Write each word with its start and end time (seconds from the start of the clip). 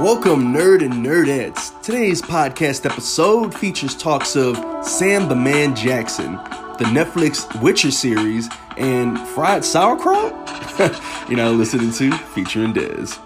Welcome, 0.00 0.54
nerd 0.54 0.82
and 0.82 0.94
nerdettes. 1.04 1.78
Today's 1.82 2.22
podcast 2.22 2.86
episode 2.86 3.54
features 3.54 3.94
talks 3.94 4.34
of 4.34 4.56
Sam 4.82 5.28
the 5.28 5.36
Man 5.36 5.76
Jackson, 5.76 6.36
the 6.78 6.86
Netflix 6.86 7.60
Witcher 7.60 7.90
series, 7.90 8.48
and 8.78 9.18
fried 9.18 9.62
sauerkraut. 9.62 10.32
You're 11.28 11.36
now 11.36 11.50
listening 11.50 11.92
to 11.92 12.16
Featuring 12.16 12.72
Dez. 12.72 13.18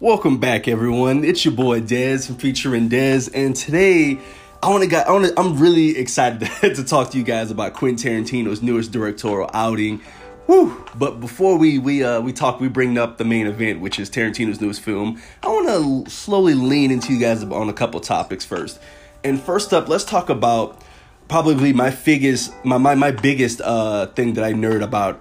Welcome 0.00 0.38
back, 0.38 0.66
everyone. 0.66 1.24
It's 1.24 1.44
your 1.44 1.52
boy 1.52 1.82
Dez 1.82 2.26
from 2.26 2.36
Featuring 2.36 2.88
Dez, 2.88 3.30
and 3.34 3.54
today 3.54 4.18
I 4.62 4.70
want 4.70 4.88
to. 4.88 4.96
I 5.06 5.12
want. 5.12 5.30
I'm 5.36 5.58
really 5.58 5.98
excited 5.98 6.40
to 6.62 6.84
talk 6.84 7.10
to 7.10 7.18
you 7.18 7.22
guys 7.22 7.50
about 7.50 7.74
Quentin 7.74 8.24
Tarantino's 8.24 8.62
newest 8.62 8.92
directorial 8.92 9.50
outing. 9.52 10.00
Whew. 10.46 10.84
But 10.94 11.20
before 11.20 11.58
we 11.58 11.78
we 11.78 12.04
uh, 12.04 12.20
we 12.20 12.32
talk, 12.32 12.60
we 12.60 12.68
bring 12.68 12.96
up 12.98 13.18
the 13.18 13.24
main 13.24 13.46
event, 13.46 13.80
which 13.80 13.98
is 13.98 14.08
Tarantino's 14.08 14.60
newest 14.60 14.80
film. 14.80 15.20
I 15.42 15.48
want 15.48 16.06
to 16.06 16.10
slowly 16.10 16.54
lean 16.54 16.90
into 16.90 17.12
you 17.12 17.18
guys 17.18 17.42
on 17.42 17.68
a 17.68 17.72
couple 17.72 18.00
topics 18.00 18.44
first. 18.44 18.78
And 19.24 19.40
first 19.40 19.74
up, 19.74 19.88
let's 19.88 20.04
talk 20.04 20.28
about 20.30 20.80
probably 21.28 21.72
my 21.72 21.90
biggest 21.90 22.52
my 22.64 22.78
my, 22.78 22.94
my 22.94 23.10
biggest 23.10 23.60
uh, 23.60 24.06
thing 24.06 24.34
that 24.34 24.44
I 24.44 24.52
nerd 24.52 24.82
about, 24.82 25.20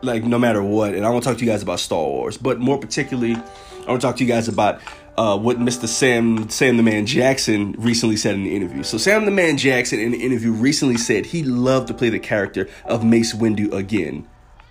like 0.00 0.24
no 0.24 0.38
matter 0.38 0.62
what. 0.62 0.94
And 0.94 1.04
I 1.04 1.10
want 1.10 1.24
to 1.24 1.30
talk 1.30 1.38
to 1.38 1.44
you 1.44 1.50
guys 1.50 1.62
about 1.62 1.78
Star 1.78 2.02
Wars, 2.02 2.38
but 2.38 2.58
more 2.58 2.78
particularly, 2.78 3.34
I 3.34 3.90
want 3.90 4.00
to 4.00 4.06
talk 4.06 4.16
to 4.16 4.24
you 4.24 4.28
guys 4.28 4.48
about 4.48 4.80
uh, 5.18 5.36
what 5.36 5.58
Mr. 5.58 5.86
Sam 5.86 6.48
Sam 6.48 6.78
the 6.78 6.82
Man 6.82 7.04
Jackson 7.04 7.72
recently 7.72 8.16
said 8.16 8.34
in 8.34 8.44
the 8.44 8.56
interview. 8.56 8.82
So 8.82 8.96
Sam 8.96 9.26
the 9.26 9.30
Man 9.30 9.58
Jackson 9.58 10.00
in 10.00 10.12
the 10.12 10.24
interview 10.24 10.52
recently 10.52 10.96
said 10.96 11.26
he 11.26 11.42
loved 11.42 11.88
to 11.88 11.94
play 11.94 12.08
the 12.08 12.18
character 12.18 12.66
of 12.86 13.04
Mace 13.04 13.34
Windu 13.34 13.72
again. 13.74 14.26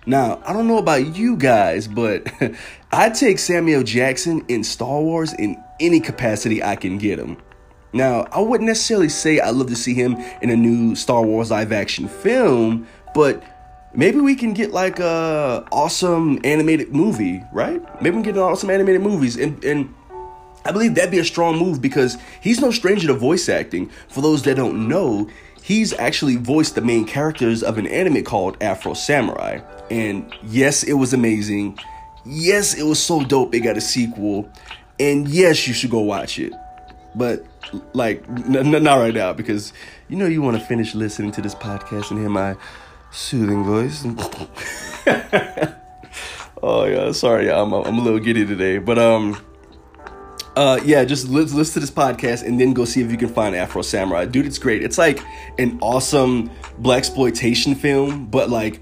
Now, 0.08 0.40
I 0.46 0.54
don't 0.54 0.66
know 0.66 0.78
about 0.78 1.16
you 1.16 1.36
guys, 1.36 1.86
but 1.86 2.32
I 2.92 3.10
take 3.10 3.38
Samuel 3.38 3.82
Jackson 3.82 4.42
in 4.48 4.64
Star 4.64 5.02
Wars 5.02 5.34
in 5.34 5.62
any 5.80 6.00
capacity 6.00 6.62
I 6.62 6.76
can 6.76 6.96
get 6.96 7.18
him. 7.18 7.36
Now, 7.92 8.26
I 8.32 8.40
wouldn't 8.40 8.66
necessarily 8.66 9.10
say 9.10 9.38
I'd 9.38 9.54
love 9.54 9.66
to 9.66 9.76
see 9.76 9.92
him 9.92 10.16
in 10.40 10.48
a 10.48 10.56
new 10.56 10.96
Star 10.96 11.22
Wars 11.22 11.50
live 11.50 11.72
action 11.72 12.08
film, 12.08 12.86
but 13.14 13.44
maybe 13.92 14.18
we 14.18 14.34
can 14.34 14.54
get 14.54 14.70
like 14.70 14.98
a 14.98 15.68
awesome 15.70 16.40
animated 16.42 16.94
movie, 16.94 17.44
right? 17.52 17.82
Maybe 18.00 18.16
we 18.16 18.22
can 18.22 18.32
get 18.32 18.36
an 18.36 18.40
awesome 18.40 18.70
animated 18.70 19.02
movies 19.02 19.36
and 19.36 19.62
and 19.62 19.94
I 20.64 20.72
believe 20.72 20.94
that'd 20.94 21.10
be 21.10 21.18
a 21.18 21.24
strong 21.24 21.58
move 21.58 21.80
because 21.80 22.18
he's 22.40 22.60
no 22.60 22.70
stranger 22.70 23.06
to 23.08 23.14
voice 23.14 23.48
acting. 23.48 23.90
For 24.08 24.20
those 24.20 24.42
that 24.42 24.56
don't 24.56 24.88
know, 24.88 25.28
he's 25.68 25.92
actually 25.92 26.36
voiced 26.36 26.74
the 26.76 26.80
main 26.80 27.04
characters 27.04 27.62
of 27.62 27.76
an 27.76 27.86
anime 27.86 28.24
called 28.24 28.56
Afro 28.62 28.94
Samurai. 28.94 29.60
And 29.90 30.32
yes, 30.42 30.82
it 30.82 30.94
was 30.94 31.12
amazing. 31.12 31.78
Yes, 32.24 32.72
it 32.72 32.84
was 32.84 32.98
so 32.98 33.22
dope. 33.22 33.54
It 33.54 33.60
got 33.60 33.76
a 33.76 33.80
sequel. 33.82 34.48
And 34.98 35.28
yes, 35.28 35.68
you 35.68 35.74
should 35.74 35.90
go 35.90 36.00
watch 36.00 36.38
it. 36.38 36.54
But 37.14 37.44
like, 37.92 38.26
n- 38.28 38.74
n- 38.74 38.82
not 38.82 38.94
right 38.94 39.12
now 39.12 39.34
because 39.34 39.74
you 40.08 40.16
know 40.16 40.24
you 40.24 40.40
want 40.40 40.58
to 40.58 40.64
finish 40.64 40.94
listening 40.94 41.32
to 41.32 41.42
this 41.42 41.54
podcast 41.54 42.10
and 42.10 42.18
hear 42.18 42.30
my 42.30 42.56
soothing 43.10 43.62
voice. 43.62 44.06
oh 46.62 46.86
yeah, 46.86 47.12
sorry, 47.12 47.50
I'm 47.50 47.74
I'm 47.74 47.98
a 47.98 48.02
little 48.02 48.20
giddy 48.20 48.46
today, 48.46 48.78
but 48.78 48.98
um. 48.98 49.36
Uh, 50.58 50.80
yeah, 50.84 51.04
just 51.04 51.28
listen, 51.28 51.56
listen 51.56 51.74
to 51.74 51.78
this 51.78 51.90
podcast 51.92 52.44
and 52.44 52.60
then 52.60 52.72
go 52.72 52.84
see 52.84 53.00
if 53.00 53.12
you 53.12 53.16
can 53.16 53.28
find 53.28 53.54
Afro 53.54 53.80
Samurai. 53.80 54.24
Dude, 54.24 54.44
it's 54.44 54.58
great. 54.58 54.82
It's 54.82 54.98
like 54.98 55.20
an 55.56 55.78
awesome 55.80 56.50
black 56.78 56.98
exploitation 56.98 57.76
film, 57.76 58.26
but 58.26 58.50
like 58.50 58.80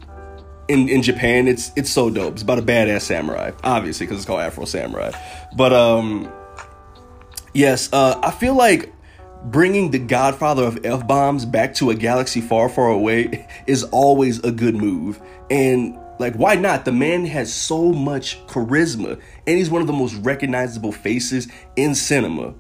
in, 0.69 0.89
in 0.89 1.03
Japan, 1.03 1.47
it's 1.47 1.73
it's 1.77 1.91
so 1.91 2.09
dope. 2.09 2.33
It's 2.33 2.43
about 2.43 2.59
a 2.59 2.63
badass 2.63 3.03
samurai, 3.03 3.51
obviously, 3.63 4.07
because 4.07 4.21
it's 4.21 4.27
called 4.27 4.41
Afro 4.41 4.65
Samurai. 4.65 5.13
But 5.55 5.75
um, 5.75 6.33
yes, 7.53 7.93
uh, 7.93 8.21
I 8.23 8.31
feel 8.31 8.55
like 8.55 8.91
bringing 9.45 9.91
the 9.91 9.99
Godfather 9.99 10.65
of 10.65 10.83
f 10.83 11.07
bombs 11.07 11.45
back 11.45 11.75
to 11.75 11.91
a 11.91 11.95
galaxy 11.95 12.41
far, 12.41 12.71
far 12.71 12.89
away 12.89 13.47
is 13.67 13.85
always 13.85 14.43
a 14.45 14.51
good 14.51 14.77
move. 14.77 15.21
And 15.51 15.99
like, 16.19 16.35
why 16.35 16.55
not? 16.55 16.85
The 16.85 16.93
man 16.93 17.27
has 17.27 17.53
so 17.53 17.93
much 17.93 18.45
charisma, 18.47 19.21
and 19.47 19.59
he's 19.59 19.71
one 19.71 19.81
of 19.81 19.87
the 19.87 19.93
most 19.93 20.15
recognizable 20.15 20.93
faces 20.93 21.49
in 21.77 21.95
cinema. 21.95 22.55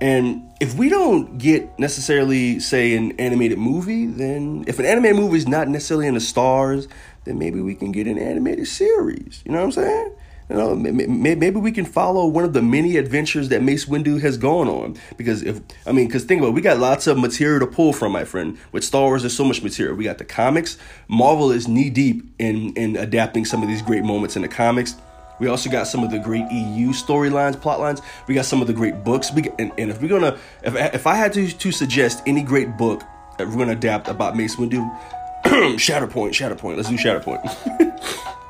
And 0.00 0.50
if 0.60 0.74
we 0.74 0.88
don't 0.88 1.38
get 1.38 1.78
necessarily, 1.78 2.58
say, 2.58 2.96
an 2.96 3.12
animated 3.20 3.58
movie, 3.58 4.06
then 4.06 4.64
if 4.66 4.80
an 4.80 4.84
animated 4.84 5.16
movie 5.16 5.38
is 5.38 5.46
not 5.46 5.68
necessarily 5.68 6.08
in 6.08 6.14
the 6.14 6.20
stars, 6.20 6.88
then 7.24 7.38
maybe 7.38 7.60
we 7.60 7.76
can 7.76 7.92
get 7.92 8.08
an 8.08 8.18
animated 8.18 8.66
series. 8.66 9.42
You 9.44 9.52
know 9.52 9.58
what 9.58 9.64
I'm 9.64 9.72
saying? 9.72 10.14
You 10.52 10.58
know, 10.58 10.74
maybe 10.76 11.58
we 11.58 11.72
can 11.72 11.86
follow 11.86 12.26
one 12.26 12.44
of 12.44 12.52
the 12.52 12.60
many 12.60 12.98
adventures 12.98 13.48
that 13.48 13.62
Mace 13.62 13.86
Windu 13.86 14.20
has 14.20 14.36
gone 14.36 14.68
on. 14.68 14.98
Because 15.16 15.42
if 15.42 15.62
I 15.86 15.92
mean, 15.92 16.08
because 16.08 16.24
think 16.24 16.42
about 16.42 16.48
it, 16.48 16.54
we 16.54 16.60
got 16.60 16.78
lots 16.78 17.06
of 17.06 17.16
material 17.16 17.60
to 17.60 17.66
pull 17.66 17.94
from, 17.94 18.12
my 18.12 18.24
friend. 18.24 18.58
With 18.70 18.84
Star 18.84 19.04
Wars, 19.04 19.22
there's 19.22 19.34
so 19.34 19.44
much 19.44 19.62
material. 19.62 19.96
We 19.96 20.04
got 20.04 20.18
the 20.18 20.26
comics. 20.26 20.76
Marvel 21.08 21.50
is 21.52 21.68
knee 21.68 21.88
deep 21.88 22.34
in 22.38 22.74
in 22.74 22.96
adapting 22.96 23.46
some 23.46 23.62
of 23.62 23.68
these 23.68 23.80
great 23.80 24.04
moments 24.04 24.36
in 24.36 24.42
the 24.42 24.48
comics. 24.48 24.96
We 25.40 25.48
also 25.48 25.70
got 25.70 25.86
some 25.86 26.04
of 26.04 26.10
the 26.10 26.18
great 26.18 26.44
EU 26.52 26.92
storylines, 26.92 27.58
plot 27.58 27.80
lines. 27.80 28.02
We 28.26 28.34
got 28.34 28.44
some 28.44 28.60
of 28.60 28.66
the 28.66 28.74
great 28.74 29.04
books. 29.04 29.32
We 29.32 29.44
and, 29.58 29.72
and 29.78 29.90
if 29.90 30.02
we're 30.02 30.08
gonna, 30.08 30.36
if 30.64 30.76
if 30.76 31.06
I 31.06 31.14
had 31.14 31.32
to 31.32 31.50
to 31.50 31.72
suggest 31.72 32.22
any 32.26 32.42
great 32.42 32.76
book 32.76 33.00
that 33.38 33.48
we're 33.48 33.56
gonna 33.56 33.72
adapt 33.72 34.06
about 34.06 34.36
Mace 34.36 34.56
Windu, 34.56 34.84
Shatterpoint, 35.44 36.32
Shatterpoint. 36.32 36.76
Let's 36.76 36.90
do 36.90 36.98
Shatterpoint. 36.98 38.36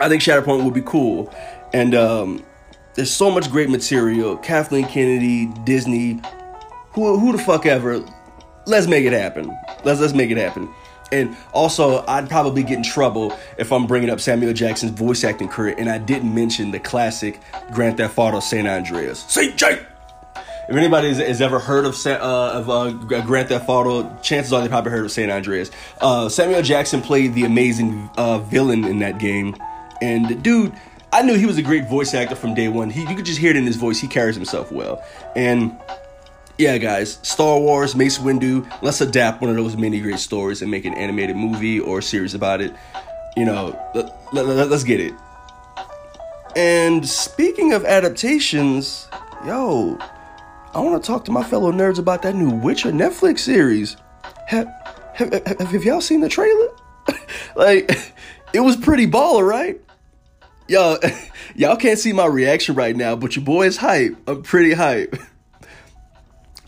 I 0.00 0.08
think 0.08 0.22
Shatterpoint 0.22 0.64
would 0.64 0.74
be 0.74 0.82
cool, 0.82 1.32
and 1.72 1.94
um, 1.94 2.44
there's 2.94 3.12
so 3.12 3.30
much 3.30 3.50
great 3.50 3.70
material. 3.70 4.36
Kathleen 4.36 4.86
Kennedy, 4.86 5.46
Disney, 5.64 6.20
who 6.92 7.18
who 7.18 7.32
the 7.32 7.38
fuck 7.38 7.66
ever. 7.66 8.04
Let's 8.66 8.86
make 8.86 9.04
it 9.04 9.12
happen. 9.12 9.56
Let's 9.84 10.00
let's 10.00 10.14
make 10.14 10.30
it 10.30 10.38
happen. 10.38 10.68
And 11.12 11.36
also, 11.52 12.04
I'd 12.06 12.28
probably 12.28 12.62
get 12.62 12.78
in 12.78 12.82
trouble 12.82 13.38
if 13.58 13.72
I'm 13.72 13.86
bringing 13.86 14.10
up 14.10 14.20
Samuel 14.20 14.52
Jackson's 14.52 14.92
voice 14.92 15.22
acting 15.22 15.48
career 15.48 15.74
and 15.78 15.88
I 15.88 15.98
didn't 15.98 16.34
mention 16.34 16.70
the 16.70 16.80
classic 16.80 17.40
Grand 17.72 17.98
Theft 17.98 18.18
Auto 18.18 18.40
San 18.40 18.66
Andreas. 18.66 19.32
Jake! 19.32 19.80
If 20.66 20.74
anybody 20.74 21.12
has, 21.12 21.42
ever 21.42 21.58
heard 21.58 21.84
of, 21.84 21.94
uh, 22.06 22.50
of 22.54 22.70
uh, 22.70 22.90
Grand 23.20 23.48
Theft 23.48 23.68
Auto, 23.68 24.16
chances 24.22 24.52
are 24.52 24.62
they 24.62 24.68
probably 24.68 24.92
heard 24.92 25.04
of 25.04 25.12
San 25.12 25.30
Andreas. 25.30 25.70
Uh, 26.00 26.28
Samuel 26.30 26.62
Jackson 26.62 27.02
played 27.02 27.34
the 27.34 27.44
amazing 27.44 28.08
uh, 28.16 28.38
villain 28.38 28.84
in 28.84 28.98
that 29.00 29.18
game. 29.18 29.54
And 30.00 30.42
dude, 30.42 30.72
I 31.12 31.22
knew 31.22 31.34
he 31.34 31.46
was 31.46 31.58
a 31.58 31.62
great 31.62 31.88
voice 31.88 32.12
actor 32.14 32.34
from 32.34 32.54
day 32.54 32.68
one. 32.68 32.90
He, 32.90 33.02
you 33.02 33.14
could 33.14 33.24
just 33.24 33.38
hear 33.38 33.50
it 33.50 33.56
in 33.56 33.64
his 33.64 33.76
voice. 33.76 34.00
He 34.00 34.08
carries 34.08 34.34
himself 34.34 34.72
well. 34.72 35.02
And 35.36 35.78
yeah, 36.58 36.78
guys, 36.78 37.18
Star 37.22 37.58
Wars, 37.58 37.94
Mace 37.94 38.18
Windu, 38.18 38.70
let's 38.82 39.00
adapt 39.00 39.40
one 39.40 39.50
of 39.50 39.56
those 39.56 39.76
many 39.76 40.00
great 40.00 40.18
stories 40.18 40.62
and 40.62 40.70
make 40.70 40.84
an 40.84 40.94
animated 40.94 41.36
movie 41.36 41.80
or 41.80 42.00
series 42.00 42.34
about 42.34 42.60
it. 42.60 42.74
You 43.36 43.44
know, 43.44 43.78
let, 43.94 44.46
let, 44.46 44.68
let's 44.68 44.84
get 44.84 45.00
it. 45.00 45.14
And 46.56 47.08
speaking 47.08 47.72
of 47.72 47.84
adaptations, 47.84 49.08
yo, 49.44 49.98
I 50.72 50.80
want 50.80 51.02
to 51.02 51.06
talk 51.06 51.24
to 51.24 51.32
my 51.32 51.42
fellow 51.42 51.72
nerds 51.72 51.98
about 51.98 52.22
that 52.22 52.34
new 52.34 52.50
Witcher 52.50 52.90
Netflix 52.90 53.40
series. 53.40 53.96
Have, 54.46 54.68
have, 55.14 55.32
have, 55.32 55.60
have 55.60 55.84
y'all 55.84 56.00
seen 56.00 56.20
the 56.20 56.28
trailer? 56.28 56.68
like, 57.56 57.90
it 58.52 58.60
was 58.60 58.76
pretty 58.76 59.06
baller, 59.06 59.46
right? 59.46 59.80
Yo, 60.66 60.96
y'all 61.54 61.76
can't 61.76 61.98
see 61.98 62.12
my 62.12 62.26
reaction 62.26 62.74
right 62.74 62.96
now, 62.96 63.14
but 63.16 63.36
your 63.36 63.44
boy 63.44 63.66
is 63.66 63.76
hype. 63.76 64.16
I'm 64.26 64.42
pretty 64.42 64.72
hype. 64.72 65.14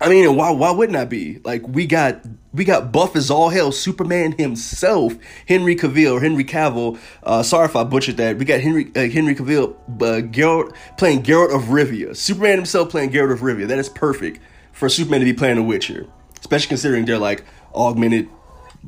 I 0.01 0.11
mean, 0.11 0.37
why 0.37 0.51
why 0.51 0.71
wouldn't 0.73 0.97
I 0.97 1.07
be? 1.07 1.41
Like 1.43 1.67
we 1.67 1.87
got 1.87 2.21
we 2.53 2.65
got 2.65 2.93
buff 2.93 3.17
as 3.17 3.31
all 3.31 3.49
hell 3.49 3.73
Superman 3.73 4.33
himself, 4.33 5.15
Henry 5.49 5.75
Cavill, 5.75 6.15
or 6.15 6.21
Henry 6.21 6.45
Cavill. 6.45 6.99
Uh, 7.23 7.43
sorry 7.43 7.65
if 7.65 7.77
I 7.77 7.85
butchered 7.85 8.19
that. 8.19 8.37
We 8.37 8.45
got 8.45 8.61
Henry 8.61 8.93
uh, 8.95 9.09
Henry 9.09 9.35
Cavill, 9.35 9.75
uh, 9.89 10.21
Geralt 10.29 10.75
playing 10.99 11.23
Geralt 11.23 11.55
of 11.55 11.69
Rivia. 11.69 12.15
Superman 12.15 12.57
himself 12.57 12.91
playing 12.91 13.11
Geralt 13.11 13.33
of 13.33 13.41
Rivia. 13.41 13.67
That 13.69 13.79
is 13.79 13.89
perfect 13.89 14.41
for 14.73 14.91
Superman 14.91 15.21
to 15.21 15.25
be 15.25 15.33
playing 15.33 15.57
a 15.57 15.63
Witcher, 15.63 16.07
especially 16.41 16.69
considering 16.69 17.07
they're 17.07 17.19
like 17.19 17.45
augmented 17.75 18.29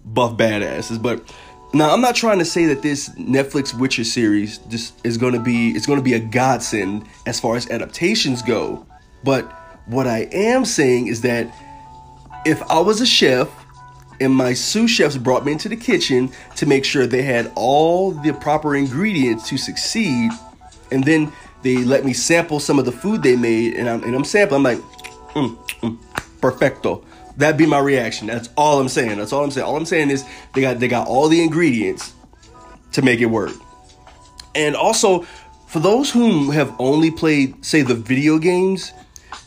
buff 0.04 0.36
badasses. 0.36 1.00
But 1.00 1.22
now 1.72 1.92
I'm 1.92 2.00
not 2.00 2.14
trying 2.14 2.38
to 2.38 2.44
say 2.44 2.66
that 2.66 2.82
this 2.82 3.08
Netflix 3.10 3.78
Witcher 3.78 4.04
series 4.04 4.58
just 4.68 4.94
is 5.04 5.18
going 5.18 5.34
to 5.34 5.40
be 5.40 5.70
it's 5.70 5.86
going 5.86 5.98
to 5.98 6.04
be 6.04 6.14
a 6.14 6.20
godsend 6.20 7.04
as 7.26 7.38
far 7.38 7.56
as 7.56 7.68
adaptations 7.70 8.42
go, 8.42 8.86
but 9.24 9.44
what 9.86 10.06
I 10.06 10.28
am 10.32 10.64
saying 10.64 11.06
is 11.06 11.22
that 11.22 11.52
if 12.44 12.62
I 12.70 12.80
was 12.80 13.00
a 13.00 13.06
chef 13.06 13.48
and 14.20 14.34
my 14.34 14.52
sous 14.52 14.90
chefs 14.90 15.16
brought 15.16 15.44
me 15.44 15.52
into 15.52 15.68
the 15.68 15.76
kitchen 15.76 16.30
to 16.56 16.66
make 16.66 16.84
sure 16.84 17.06
they 17.06 17.22
had 17.22 17.52
all 17.54 18.12
the 18.12 18.32
proper 18.32 18.74
ingredients 18.74 19.48
to 19.48 19.56
succeed, 19.56 20.30
and 20.90 21.04
then 21.04 21.32
they 21.62 21.78
let 21.78 22.04
me 22.04 22.12
sample 22.12 22.60
some 22.60 22.78
of 22.78 22.84
the 22.84 22.92
food 22.92 23.22
they 23.22 23.36
made, 23.36 23.74
and 23.74 23.88
I'm, 23.88 24.02
and 24.04 24.14
I'm 24.14 24.24
sampling, 24.24 24.58
I'm 24.58 24.62
like, 24.62 24.78
mm, 25.34 25.56
mm, 25.80 25.98
perfecto. 26.40 27.04
That'd 27.36 27.56
be 27.56 27.66
my 27.66 27.78
reaction. 27.78 28.26
That's 28.26 28.48
all 28.56 28.80
I'm 28.80 28.88
saying. 28.88 29.18
That's 29.18 29.32
all 29.32 29.44
I'm 29.44 29.50
saying. 29.50 29.66
All 29.66 29.76
I'm 29.76 29.86
saying 29.86 30.10
is 30.10 30.24
they 30.54 30.60
got 30.60 30.80
they 30.80 30.88
got 30.88 31.06
all 31.06 31.28
the 31.28 31.42
ingredients 31.42 32.12
to 32.92 33.02
make 33.02 33.20
it 33.20 33.26
work. 33.26 33.52
And 34.54 34.74
also, 34.74 35.22
for 35.68 35.80
those 35.80 36.10
who 36.10 36.50
have 36.50 36.74
only 36.80 37.10
played, 37.10 37.64
say, 37.64 37.82
the 37.82 37.94
video 37.94 38.38
games, 38.38 38.92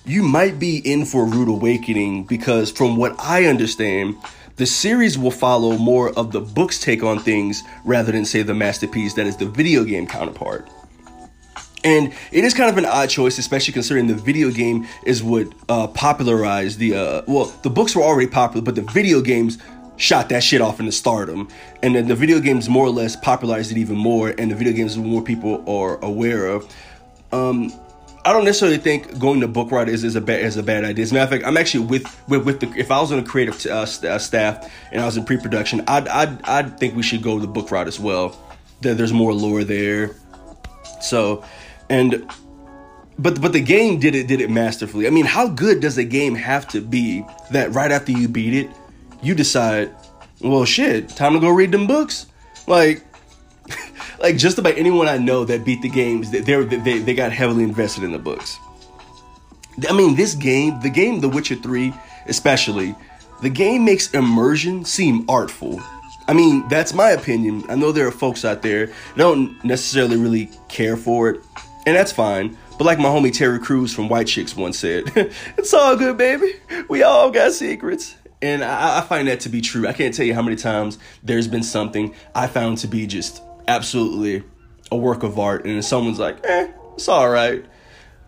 you 0.06 0.24
might 0.24 0.60
be 0.60 0.78
in 0.78 1.06
for 1.06 1.24
a 1.24 1.26
rude 1.26 1.50
awakening 1.50 2.26
because, 2.26 2.72
from 2.72 2.96
what 2.96 3.20
I 3.20 3.46
understand, 3.46 4.16
the 4.56 4.66
series 4.66 5.18
will 5.18 5.32
follow 5.32 5.78
more 5.78 6.12
of 6.18 6.32
the 6.32 6.40
book's 6.40 6.80
take 6.80 7.04
on 7.04 7.20
things 7.20 7.64
rather 7.84 8.12
than, 8.12 8.26
say, 8.26 8.44
the 8.44 8.54
masterpiece 8.54 9.16
that 9.16 9.26
is 9.26 9.36
the 9.36 9.48
video 9.48 9.84
game 9.84 10.08
counterpart. 10.08 10.70
And 11.84 12.14
it 12.32 12.44
is 12.44 12.54
kind 12.54 12.70
of 12.70 12.78
an 12.78 12.86
odd 12.86 13.10
choice, 13.10 13.38
especially 13.38 13.74
considering 13.74 14.08
the 14.08 14.14
video 14.14 14.52
game 14.52 14.88
is 15.06 15.24
what 15.24 15.48
uh, 15.68 15.88
popularized 15.88 16.78
the. 16.80 16.96
Uh, 16.96 17.22
well, 17.28 17.46
the 17.64 17.70
books 17.70 17.96
were 17.96 18.04
already 18.04 18.28
popular, 18.30 18.64
but 18.64 18.76
the 18.76 18.84
video 18.84 19.22
games 19.22 19.58
shot 19.98 20.30
that 20.30 20.44
shit 20.44 20.62
off 20.62 20.80
into 20.80 20.92
stardom. 20.92 21.48
And 21.82 21.96
then 21.96 22.08
the 22.08 22.16
video 22.16 22.40
games 22.40 22.70
more 22.70 22.86
or 22.86 22.92
less 22.92 23.16
popularized 23.16 23.72
it 23.72 23.78
even 23.78 23.98
more, 23.98 24.30
and 24.38 24.52
the 24.52 24.56
video 24.56 24.74
games 24.74 24.98
more 24.98 25.24
people 25.24 25.64
are 25.68 25.98
aware 26.04 26.48
of. 26.48 26.72
Um, 27.32 27.72
I 28.24 28.34
don't 28.34 28.46
necessarily 28.46 28.78
think 28.78 29.18
going 29.18 29.40
the 29.40 29.48
book 29.48 29.72
route 29.72 29.90
is, 29.90 30.04
is 30.04 30.16
a 30.16 30.22
bad 30.22 30.42
is 30.42 30.56
a 30.56 30.64
bad 30.64 30.84
idea. 30.84 31.04
As 31.04 31.12
a 31.12 31.16
matter 31.16 31.24
of 31.24 31.30
fact, 31.32 31.46
I'm 31.46 31.58
actually 31.58 31.86
with 31.86 32.30
with, 32.30 32.46
with 32.46 32.60
the 32.60 32.72
if 32.78 32.92
I 32.92 33.02
was 33.02 33.12
on 33.12 33.18
a 33.18 33.24
creative 33.24 33.66
uh, 33.66 33.80
uh, 33.80 34.20
staff 34.20 34.72
and 34.92 35.02
I 35.02 35.06
was 35.06 35.18
in 35.18 35.26
pre-production, 35.26 35.82
I'd, 35.88 36.08
I'd 36.08 36.44
I'd 36.44 36.80
think 36.80 36.96
we 36.96 37.02
should 37.02 37.24
go 37.24 37.40
the 37.40 37.48
book 37.48 37.72
route 37.72 37.88
as 37.88 38.00
well. 38.00 38.38
That 38.82 38.98
there's 38.98 39.14
more 39.14 39.34
lore 39.34 39.64
there. 39.64 40.16
So, 41.02 41.44
and 41.92 42.26
but 43.20 43.42
but 43.42 43.52
the 43.52 43.62
game 43.62 44.00
did 44.00 44.16
it 44.16 44.28
did 44.28 44.40
it 44.40 44.50
masterfully. 44.50 45.06
I 45.06 45.10
mean, 45.10 45.26
how 45.26 45.48
good 45.48 45.82
does 45.82 45.98
a 45.98 46.06
game 46.06 46.36
have 46.36 46.68
to 46.70 46.82
be 46.82 47.26
that 47.52 47.72
right 47.74 47.92
after 47.92 48.14
you 48.14 48.28
beat 48.30 48.54
it, 48.54 48.70
you 49.22 49.36
decide, 49.36 49.94
well, 50.40 50.64
shit, 50.66 51.10
time 51.10 51.34
to 51.34 51.40
go 51.40 51.50
read 51.50 51.72
them 51.72 51.88
books? 51.88 52.28
Like 52.66 53.04
like 54.20 54.38
just 54.38 54.58
about 54.58 54.78
anyone 54.78 55.08
I 55.08 55.18
know 55.18 55.44
that 55.46 55.66
beat 55.66 55.82
the 55.82 55.90
games, 55.90 56.32
they 56.32 56.40
they 56.40 57.00
they 57.00 57.14
got 57.14 57.34
heavily 57.34 57.64
invested 57.66 58.04
in 58.04 58.14
the 58.14 58.20
books. 58.20 58.58
I 59.90 59.94
mean, 59.94 60.16
this 60.16 60.34
game, 60.34 60.80
the 60.82 60.90
game 60.90 61.20
The 61.20 61.30
Witcher 61.30 61.56
3 61.56 61.94
especially, 62.28 62.96
the 63.42 63.50
game 63.50 63.84
makes 63.84 64.14
immersion 64.14 64.86
seem 64.86 65.26
artful. 65.30 65.82
I 66.28 66.34
mean, 66.34 66.68
that's 66.70 66.94
my 66.94 67.10
opinion. 67.10 67.64
I 67.68 67.76
know 67.76 67.92
there 67.92 68.08
are 68.08 68.12
folks 68.12 68.46
out 68.46 68.62
there 68.62 68.88
that 68.88 69.18
don't 69.18 69.62
necessarily 69.66 70.18
really 70.18 70.52
care 70.70 70.96
for 70.96 71.30
it, 71.32 71.42
and 71.86 71.96
that's 71.96 72.12
fine. 72.12 72.58
But 72.78 72.86
like 72.86 73.00
my 73.00 73.10
homie 73.10 73.34
Terry 73.34 73.60
Crews 73.60 73.94
from 73.94 74.10
White 74.10 74.28
Chicks 74.28 74.56
once 74.56 74.80
said, 74.80 75.12
it's 75.58 75.74
all 75.74 75.96
good, 75.96 76.18
baby. 76.18 76.54
We 76.90 77.04
all 77.04 77.32
got 77.32 77.54
secrets. 77.54 78.16
And 78.42 78.64
I, 78.64 79.00
I, 79.00 79.02
find 79.02 79.28
that 79.28 79.42
to 79.42 79.50
be 79.50 79.62
true. 79.62 79.88
I 79.88 79.94
can't 79.94 80.16
tell 80.16 80.26
you 80.26 80.34
how 80.34 80.42
many 80.42 80.56
times 80.56 80.98
there's 81.22 81.48
been 81.48 81.62
something 81.62 82.16
I 82.34 82.48
found 82.48 82.80
to 82.80 82.88
be 82.88 83.06
just 83.06 83.44
absolutely 83.68 84.44
a 84.92 84.98
work 84.98 85.24
of 85.24 85.38
art, 85.40 85.66
and 85.66 85.84
someone's 85.86 86.20
like, 86.20 86.44
eh, 86.44 86.72
it's 86.96 87.08
all 87.08 87.30
right. 87.30 87.64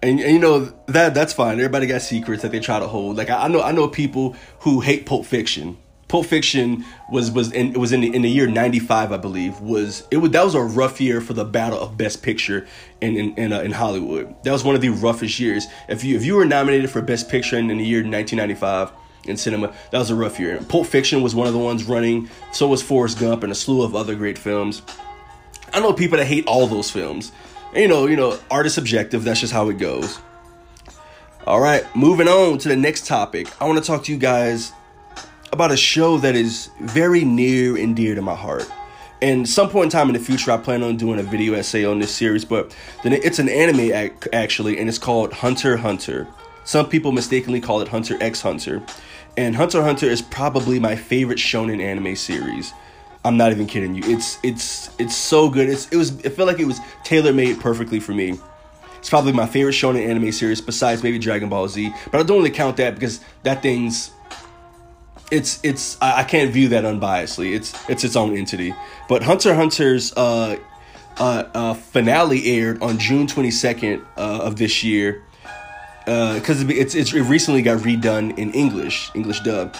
And, 0.02 0.20
and, 0.20 0.34
you 0.34 0.40
know 0.40 0.72
that 0.88 1.14
that's 1.14 1.34
fine. 1.34 1.54
Everybody 1.54 1.88
got 1.88 2.02
secrets 2.02 2.42
that 2.44 2.52
they 2.52 2.60
try 2.60 2.80
to 2.80 2.88
hold. 2.88 3.18
Like 3.18 3.30
I, 3.30 3.46
I 3.46 3.48
know 3.48 3.62
I 3.62 3.72
know 3.72 3.88
people 3.88 4.36
who 4.60 4.82
hate 4.82 5.06
Pulp 5.06 5.26
Fiction. 5.26 5.78
Pulp 6.14 6.28
Fiction 6.28 6.86
was 7.10 7.32
was 7.32 7.52
in 7.52 7.72
it 7.72 7.78
was 7.80 7.92
in 7.92 8.02
the 8.02 8.16
in 8.16 8.22
the 8.22 8.30
year 8.30 8.46
'95, 8.46 9.12
I 9.12 9.18
believe. 9.18 9.60
Was 9.62 10.08
it 10.12 10.18
was 10.18 10.30
that 10.30 10.46
was 10.46 10.54
a 10.54 10.62
rough 10.62 11.02
year 11.02 11.22
for 11.22 11.34
the 11.34 11.44
battle 11.44 11.80
of 11.80 11.98
Best 11.98 12.22
Picture 12.22 12.68
in 13.02 13.18
in 13.18 13.34
in, 13.34 13.52
uh, 13.52 13.62
in 13.62 13.72
Hollywood. 13.72 14.36
That 14.44 14.52
was 14.52 14.64
one 14.64 14.76
of 14.76 14.82
the 14.82 14.90
roughest 14.90 15.40
years. 15.40 15.66
If 15.90 16.04
you 16.04 16.16
if 16.16 16.24
you 16.24 16.36
were 16.36 16.46
nominated 16.46 16.92
for 16.92 17.02
Best 17.02 17.30
Picture 17.30 17.58
in, 17.58 17.72
in 17.72 17.80
the 17.80 17.84
year 17.84 18.04
1995 18.04 18.92
in 19.24 19.38
cinema, 19.38 19.74
that 19.90 19.98
was 19.98 20.12
a 20.12 20.16
rough 20.16 20.40
year. 20.40 20.60
Pulp 20.70 20.86
Fiction 20.86 21.24
was 21.24 21.34
one 21.34 21.48
of 21.48 21.54
the 21.54 21.58
ones 21.58 21.86
running. 21.86 22.30
So 22.52 22.68
was 22.68 22.84
Forrest 22.84 23.20
Gump 23.20 23.42
and 23.42 23.52
a 23.52 23.56
slew 23.56 23.82
of 23.82 23.96
other 23.96 24.14
great 24.14 24.38
films. 24.38 24.84
I 25.74 25.80
know 25.80 25.94
people 25.94 26.20
that 26.20 26.26
hate 26.26 26.46
all 26.46 26.68
those 26.68 26.92
films. 26.92 27.32
And, 27.74 27.82
you 27.82 27.88
know, 27.88 28.06
you 28.06 28.18
know, 28.18 28.38
art 28.52 28.68
is 28.68 28.76
subjective. 28.76 29.24
That's 29.24 29.40
just 29.40 29.52
how 29.52 29.68
it 29.70 29.80
goes. 29.80 30.20
All 31.48 31.60
right, 31.60 31.84
moving 31.96 32.28
on 32.28 32.60
to 32.60 32.70
the 32.70 32.76
next 32.76 33.08
topic. 33.08 33.48
I 33.60 33.66
want 33.66 33.80
to 33.80 33.84
talk 33.84 34.04
to 34.04 34.12
you 34.12 34.20
guys 34.20 34.74
about 35.54 35.72
a 35.72 35.78
show 35.78 36.18
that 36.18 36.36
is 36.36 36.72
very 36.82 37.24
near 37.24 37.78
and 37.78 37.96
dear 37.96 38.16
to 38.16 38.22
my 38.24 38.34
heart. 38.34 38.70
And 39.22 39.48
some 39.48 39.70
point 39.70 39.86
in 39.86 39.90
time 39.92 40.08
in 40.08 40.14
the 40.14 40.20
future, 40.20 40.52
I 40.52 40.58
plan 40.58 40.82
on 40.82 40.98
doing 40.98 41.20
a 41.20 41.24
video 41.24 41.54
essay 41.54 41.86
on 41.86 42.00
this 42.00 42.14
series, 42.14 42.44
but 42.44 42.76
then 43.04 43.14
it's 43.14 43.38
an 43.38 43.48
anime 43.48 44.16
actually, 44.34 44.80
and 44.80 44.90
it's 44.90 44.98
called 44.98 45.32
Hunter 45.32 45.78
Hunter. 45.78 46.28
Some 46.66 46.90
people 46.90 47.12
mistakenly 47.12 47.62
call 47.62 47.82
it 47.82 47.88
Hunter 47.88 48.18
x 48.20 48.42
Hunter. 48.42 48.82
And 49.38 49.56
Hunter 49.56 49.84
Hunter 49.84 50.08
is 50.08 50.24
probably 50.24 50.80
my 50.80 50.96
favorite 50.96 51.38
shonen 51.38 51.82
anime 51.82 52.16
series. 52.16 52.74
I'm 53.24 53.38
not 53.38 53.52
even 53.52 53.68
kidding 53.68 53.94
you. 53.94 54.02
It's 54.06 54.40
it's 54.44 54.90
it's 55.00 55.16
so 55.16 55.50
good. 55.50 55.70
It's 55.70 55.88
it 55.90 55.98
was 55.98 56.20
it 56.26 56.32
felt 56.32 56.48
like 56.48 56.60
it 56.60 56.66
was 56.66 56.80
tailor 57.04 57.32
made 57.32 57.60
perfectly 57.60 58.00
for 58.00 58.14
me. 58.14 58.40
It's 58.98 59.10
probably 59.10 59.34
my 59.34 59.46
favorite 59.46 59.74
shonen 59.74 60.06
anime 60.08 60.32
series 60.32 60.62
besides 60.62 61.04
maybe 61.04 61.20
Dragon 61.20 61.48
Ball 61.48 61.68
Z, 61.68 61.94
but 62.12 62.20
I 62.20 62.24
don't 62.24 62.38
really 62.38 62.50
count 62.50 62.78
that 62.78 62.96
because 62.96 63.22
that 63.44 63.62
thing's 63.62 64.12
it's 65.34 65.60
it's 65.64 65.98
I, 66.02 66.20
I 66.20 66.24
can't 66.24 66.52
view 66.52 66.70
that 66.70 66.84
unbiasedly. 66.84 67.56
It's 67.56 67.74
it's 67.90 68.04
its 68.04 68.16
own 68.16 68.38
entity. 68.38 68.74
But 69.10 69.24
Hunter 69.24 69.56
Hunter's 69.56 70.14
uh, 70.16 70.58
uh, 71.18 71.44
uh, 71.54 71.74
finale 71.74 72.46
aired 72.58 72.82
on 72.82 73.00
June 73.00 73.28
22nd 73.28 74.06
uh, 74.18 74.40
of 74.44 74.58
this 74.58 74.84
year 74.84 75.24
because 76.06 76.64
uh, 76.64 76.68
it's, 76.70 76.96
it's 76.96 77.14
it 77.14 77.24
recently 77.24 77.62
got 77.62 77.80
redone 77.80 78.38
in 78.38 78.52
English 78.54 79.12
English 79.16 79.40
dub 79.42 79.76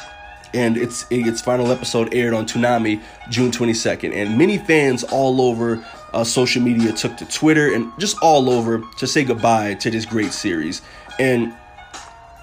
and 0.54 0.76
its 0.78 1.06
its 1.12 1.42
final 1.42 1.72
episode 1.72 2.14
aired 2.14 2.34
on 2.34 2.46
Toonami 2.46 3.02
June 3.30 3.52
22nd. 3.52 4.14
And 4.14 4.38
many 4.38 4.58
fans 4.58 5.04
all 5.04 5.42
over 5.42 5.86
uh, 6.14 6.24
social 6.24 6.62
media 6.62 6.92
took 6.94 7.16
to 7.18 7.26
Twitter 7.26 7.74
and 7.74 7.92
just 8.00 8.18
all 8.22 8.50
over 8.50 8.82
to 8.98 9.08
say 9.08 9.24
goodbye 9.24 9.76
to 9.76 9.92
this 9.92 10.06
great 10.06 10.32
series. 10.32 10.82
And 11.20 11.54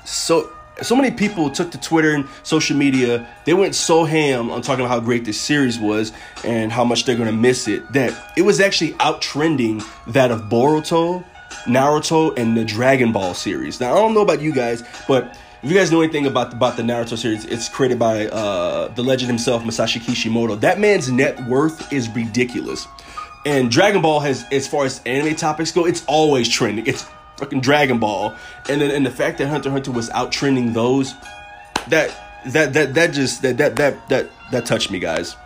so 0.04 0.50
so 0.82 0.96
many 0.96 1.10
people 1.10 1.50
took 1.50 1.70
to 1.72 1.78
Twitter 1.78 2.12
and 2.14 2.26
social 2.42 2.76
media. 2.76 3.26
They 3.44 3.54
went 3.54 3.74
so 3.74 4.04
ham 4.04 4.50
on 4.50 4.62
talking 4.62 4.84
about 4.84 4.92
how 4.92 5.00
great 5.00 5.24
this 5.24 5.40
series 5.40 5.78
was 5.78 6.12
and 6.44 6.72
how 6.72 6.84
much 6.84 7.04
they're 7.04 7.16
gonna 7.16 7.32
miss 7.32 7.68
it 7.68 7.92
that 7.92 8.32
it 8.36 8.42
was 8.42 8.60
actually 8.60 8.94
out 9.00 9.20
trending 9.22 9.82
that 10.08 10.30
of 10.30 10.42
Boruto, 10.42 11.24
Naruto, 11.64 12.36
and 12.38 12.56
the 12.56 12.64
Dragon 12.64 13.12
Ball 13.12 13.34
series. 13.34 13.80
Now 13.80 13.92
I 13.92 13.96
don't 13.96 14.14
know 14.14 14.22
about 14.22 14.40
you 14.40 14.52
guys, 14.52 14.82
but 15.06 15.36
if 15.62 15.70
you 15.70 15.76
guys 15.76 15.92
know 15.92 16.00
anything 16.00 16.26
about 16.26 16.54
about 16.54 16.76
the 16.76 16.82
Naruto 16.82 17.18
series, 17.18 17.44
it's 17.44 17.68
created 17.68 17.98
by 17.98 18.28
uh, 18.28 18.88
the 18.88 19.02
legend 19.02 19.28
himself, 19.28 19.62
Masashi 19.62 20.00
Kishimoto. 20.00 20.56
That 20.56 20.80
man's 20.80 21.10
net 21.10 21.38
worth 21.46 21.92
is 21.92 22.08
ridiculous. 22.10 22.86
And 23.46 23.70
Dragon 23.70 24.02
Ball 24.02 24.20
has, 24.20 24.44
as 24.52 24.68
far 24.68 24.84
as 24.84 25.00
anime 25.06 25.34
topics 25.34 25.72
go, 25.72 25.86
it's 25.86 26.04
always 26.06 26.48
trending. 26.48 26.86
It's 26.86 27.06
fucking 27.40 27.60
Dragon 27.60 27.98
Ball, 27.98 28.34
and 28.68 28.80
then 28.80 28.90
and 28.90 29.04
the 29.04 29.10
fact 29.10 29.38
that 29.38 29.48
Hunter 29.48 29.70
Hunter 29.70 29.90
was 29.90 30.10
out 30.10 30.30
trending 30.30 30.72
those, 30.72 31.14
that 31.88 32.14
that 32.46 32.72
that 32.74 32.94
that 32.94 33.12
just 33.12 33.42
that 33.42 33.58
that 33.58 33.76
that 33.76 34.08
that 34.08 34.30
that 34.52 34.66
touched 34.66 34.90
me, 34.90 34.98
guys. 34.98 35.36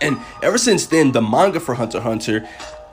And 0.00 0.18
ever 0.42 0.58
since 0.58 0.86
then, 0.86 1.12
the 1.12 1.22
manga 1.22 1.58
for 1.58 1.74
Hunter 1.74 2.00
Hunter 2.00 2.46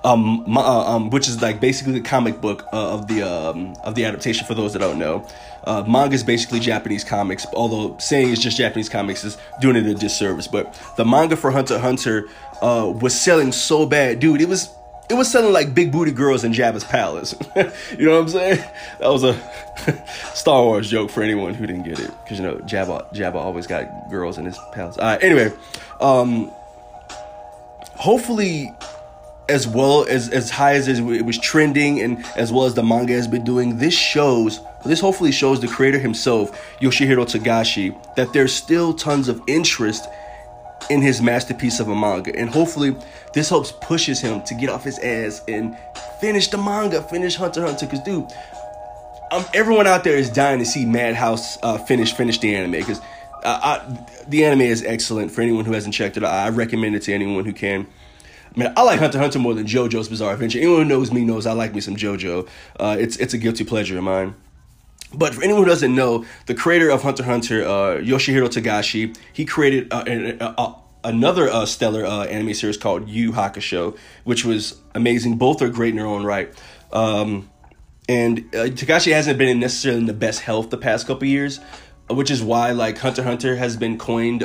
um, 0.03 0.57
uh, 0.57 0.95
um, 0.95 1.09
which 1.09 1.27
is 1.27 1.41
like 1.41 1.59
basically 1.59 1.93
the 1.93 2.01
comic 2.01 2.41
book 2.41 2.67
uh, 2.73 2.93
of 2.93 3.07
the 3.07 3.23
um, 3.23 3.73
of 3.83 3.95
the 3.95 4.05
adaptation. 4.05 4.45
For 4.45 4.53
those 4.53 4.73
that 4.73 4.79
don't 4.79 4.99
know, 4.99 5.25
uh, 5.63 5.83
manga 5.87 6.15
is 6.15 6.23
basically 6.23 6.59
Japanese 6.59 7.03
comics. 7.03 7.45
Although 7.53 7.97
saying 7.99 8.31
it's 8.31 8.41
just 8.41 8.57
Japanese 8.57 8.89
comics 8.89 9.23
is 9.23 9.37
doing 9.61 9.75
it 9.75 9.85
a 9.85 9.93
disservice. 9.93 10.47
But 10.47 10.77
the 10.97 11.05
manga 11.05 11.37
for 11.37 11.51
Hunter 11.51 11.79
Hunter 11.79 12.27
uh, 12.61 12.93
was 13.01 13.19
selling 13.19 13.51
so 13.51 13.85
bad, 13.85 14.19
dude. 14.19 14.41
It 14.41 14.49
was 14.49 14.69
it 15.09 15.15
was 15.15 15.31
selling 15.31 15.53
like 15.53 15.73
big 15.73 15.91
booty 15.91 16.11
girls 16.11 16.43
in 16.43 16.53
Jabba's 16.53 16.83
palace. 16.83 17.35
you 17.55 18.05
know 18.05 18.13
what 18.13 18.21
I'm 18.21 18.29
saying? 18.29 18.63
That 18.99 19.09
was 19.09 19.23
a 19.23 19.37
Star 20.33 20.63
Wars 20.63 20.89
joke 20.89 21.09
for 21.09 21.21
anyone 21.21 21.53
who 21.53 21.65
didn't 21.67 21.83
get 21.83 21.99
it, 21.99 22.11
because 22.23 22.39
you 22.39 22.45
know 22.45 22.55
Jabba 22.59 23.13
Jabba 23.13 23.35
always 23.35 23.67
got 23.67 24.09
girls 24.09 24.37
in 24.37 24.45
his 24.45 24.57
palace. 24.73 24.97
All 24.97 25.05
right, 25.05 25.23
anyway, 25.23 25.51
um, 25.99 26.51
hopefully 27.95 28.73
as 29.49 29.67
well 29.67 30.05
as 30.07 30.29
as 30.29 30.49
high 30.49 30.73
as 30.73 30.87
it 30.87 31.25
was 31.25 31.37
trending 31.37 32.01
and 32.01 32.25
as 32.37 32.51
well 32.51 32.65
as 32.65 32.73
the 32.73 32.83
manga 32.83 33.13
has 33.13 33.27
been 33.27 33.43
doing 33.43 33.77
this 33.77 33.93
shows 33.93 34.61
this 34.85 35.01
hopefully 35.01 35.33
shows 35.33 35.59
the 35.59 35.67
creator 35.67 35.99
himself 35.99 36.51
yoshihiro 36.79 37.25
togashi 37.25 37.93
that 38.15 38.31
there's 38.31 38.53
still 38.53 38.93
tons 38.93 39.27
of 39.27 39.41
interest 39.47 40.07
in 40.89 41.01
his 41.01 41.21
masterpiece 41.21 41.79
of 41.79 41.87
a 41.87 41.95
manga 41.95 42.35
and 42.37 42.49
hopefully 42.49 42.95
this 43.33 43.49
helps 43.49 43.71
pushes 43.81 44.19
him 44.19 44.41
to 44.43 44.53
get 44.55 44.69
off 44.69 44.83
his 44.83 44.99
ass 44.99 45.41
and 45.47 45.75
finish 46.19 46.47
the 46.47 46.57
manga 46.57 47.01
finish 47.03 47.35
hunter 47.35 47.61
hunter 47.61 47.85
because 47.85 48.01
dude 48.01 48.25
um, 49.31 49.43
everyone 49.53 49.87
out 49.87 50.03
there 50.03 50.17
is 50.17 50.29
dying 50.29 50.59
to 50.59 50.65
see 50.65 50.85
madhouse 50.85 51.57
uh, 51.63 51.77
finish 51.77 52.13
finish 52.13 52.37
the 52.39 52.53
anime 52.55 52.71
because 52.71 53.01
uh, 53.43 53.79
the 54.27 54.45
anime 54.45 54.61
is 54.61 54.83
excellent 54.85 55.31
for 55.31 55.41
anyone 55.41 55.65
who 55.65 55.73
hasn't 55.73 55.93
checked 55.93 56.17
it 56.17 56.23
out 56.23 56.31
i 56.31 56.49
recommend 56.49 56.95
it 56.95 57.01
to 57.01 57.13
anyone 57.13 57.45
who 57.45 57.53
can 57.53 57.87
I 58.55 58.59
mean, 58.59 58.73
I 58.77 58.83
like 58.83 58.99
Hunter 58.99 59.17
Hunter 59.17 59.39
more 59.39 59.55
than 59.55 59.65
JoJo's 59.65 60.09
Bizarre 60.09 60.33
Adventure. 60.33 60.59
Anyone 60.59 60.83
who 60.83 60.85
knows 60.85 61.11
me 61.11 61.25
knows 61.25 61.47
I 61.47 61.53
like 61.53 61.73
me 61.73 61.81
some 61.81 61.95
JoJo. 61.95 62.47
Uh, 62.79 62.95
it's 62.99 63.17
it's 63.17 63.33
a 63.33 63.39
guilty 63.39 63.63
pleasure 63.63 63.97
of 63.97 64.03
mine. 64.03 64.35
But 65.13 65.35
for 65.35 65.43
anyone 65.43 65.63
who 65.63 65.69
doesn't 65.69 65.93
know, 65.93 66.25
the 66.47 66.55
creator 66.55 66.89
of 66.89 67.03
Hunter 67.03 67.23
Hunter, 67.23 67.63
uh, 67.63 67.97
Yoshihiro 68.01 68.47
Togashi, 68.47 69.15
he 69.31 69.45
created 69.45 69.91
uh, 69.91 70.03
a, 70.07 70.45
a, 70.57 70.75
another 71.03 71.49
uh, 71.49 71.65
stellar 71.65 72.05
uh, 72.05 72.25
anime 72.25 72.53
series 72.53 72.77
called 72.77 73.07
Yu 73.07 73.31
Hakusho, 73.31 73.97
which 74.23 74.43
was 74.43 74.79
amazing. 74.95 75.37
Both 75.37 75.61
are 75.61 75.69
great 75.69 75.91
in 75.91 75.97
their 75.97 76.07
own 76.07 76.23
right. 76.23 76.53
Um, 76.91 77.49
and 78.09 78.39
uh, 78.53 78.67
Togashi 78.67 79.13
hasn't 79.13 79.37
been 79.37 79.49
in 79.49 79.59
necessarily 79.59 80.01
in 80.01 80.07
the 80.07 80.13
best 80.13 80.41
health 80.41 80.69
the 80.69 80.77
past 80.77 81.07
couple 81.07 81.27
years, 81.27 81.59
which 82.09 82.31
is 82.31 82.41
why 82.43 82.71
like 82.71 82.97
Hunter 82.97 83.23
Hunter 83.23 83.55
has 83.55 83.77
been 83.77 83.97
coined 83.97 84.43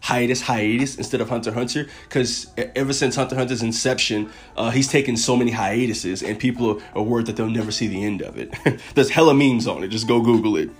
hiatus 0.00 0.40
hiatus 0.40 0.96
instead 0.96 1.20
of 1.20 1.28
Hunter 1.28 1.52
Hunter 1.52 1.86
because 2.08 2.50
ever 2.56 2.92
since 2.92 3.16
Hunter 3.16 3.36
Hunter's 3.36 3.62
inception, 3.62 4.30
uh, 4.56 4.70
he's 4.70 4.88
taken 4.88 5.16
so 5.16 5.36
many 5.36 5.50
hiatuses 5.50 6.22
and 6.22 6.38
people 6.38 6.80
are 6.94 7.02
worried 7.02 7.26
that 7.26 7.36
they'll 7.36 7.50
never 7.50 7.70
see 7.70 7.86
the 7.86 8.04
end 8.04 8.22
of 8.22 8.38
it. 8.38 8.54
There's 8.94 9.10
hella 9.10 9.34
memes 9.34 9.66
on 9.66 9.84
it. 9.84 9.88
Just 9.88 10.08
go 10.08 10.20
Google 10.20 10.56
it. 10.56 10.70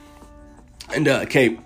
And 0.95 1.07
uh, 1.07 1.21
okay, 1.25 1.59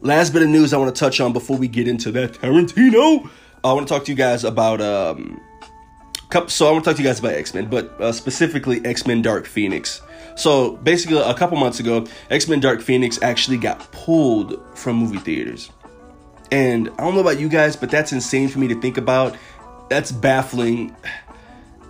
last 0.00 0.32
bit 0.32 0.42
of 0.42 0.48
news 0.48 0.72
I 0.72 0.78
want 0.78 0.94
to 0.94 0.98
touch 0.98 1.20
on 1.20 1.32
before 1.32 1.56
we 1.56 1.68
get 1.68 1.88
into 1.88 2.10
that 2.12 2.32
Tarantino. 2.34 3.28
I 3.62 3.72
want 3.72 3.86
to 3.86 3.92
talk 3.94 4.04
to 4.04 4.12
you 4.12 4.16
guys 4.16 4.44
about 4.44 4.80
um, 4.80 5.40
so 6.46 6.68
I 6.68 6.70
want 6.70 6.84
to 6.84 6.90
talk 6.90 6.96
to 6.96 7.02
you 7.02 7.08
guys 7.08 7.18
about 7.18 7.32
X 7.32 7.52
Men, 7.54 7.66
but 7.68 8.00
uh, 8.00 8.12
specifically 8.12 8.80
X 8.84 9.06
Men 9.06 9.20
Dark 9.20 9.46
Phoenix. 9.46 10.00
So 10.36 10.76
basically, 10.76 11.18
a 11.18 11.34
couple 11.34 11.58
months 11.58 11.80
ago, 11.80 12.06
X 12.30 12.48
Men 12.48 12.60
Dark 12.60 12.80
Phoenix 12.80 13.20
actually 13.20 13.58
got 13.58 13.90
pulled 13.92 14.60
from 14.74 14.96
movie 14.96 15.18
theaters. 15.18 15.70
And 16.50 16.88
I 16.90 17.04
don't 17.04 17.14
know 17.14 17.20
about 17.20 17.38
you 17.38 17.48
guys, 17.48 17.76
but 17.76 17.90
that's 17.90 18.12
insane 18.12 18.48
for 18.48 18.58
me 18.58 18.68
to 18.68 18.80
think 18.80 18.98
about. 18.98 19.36
That's 19.88 20.12
baffling. 20.12 20.94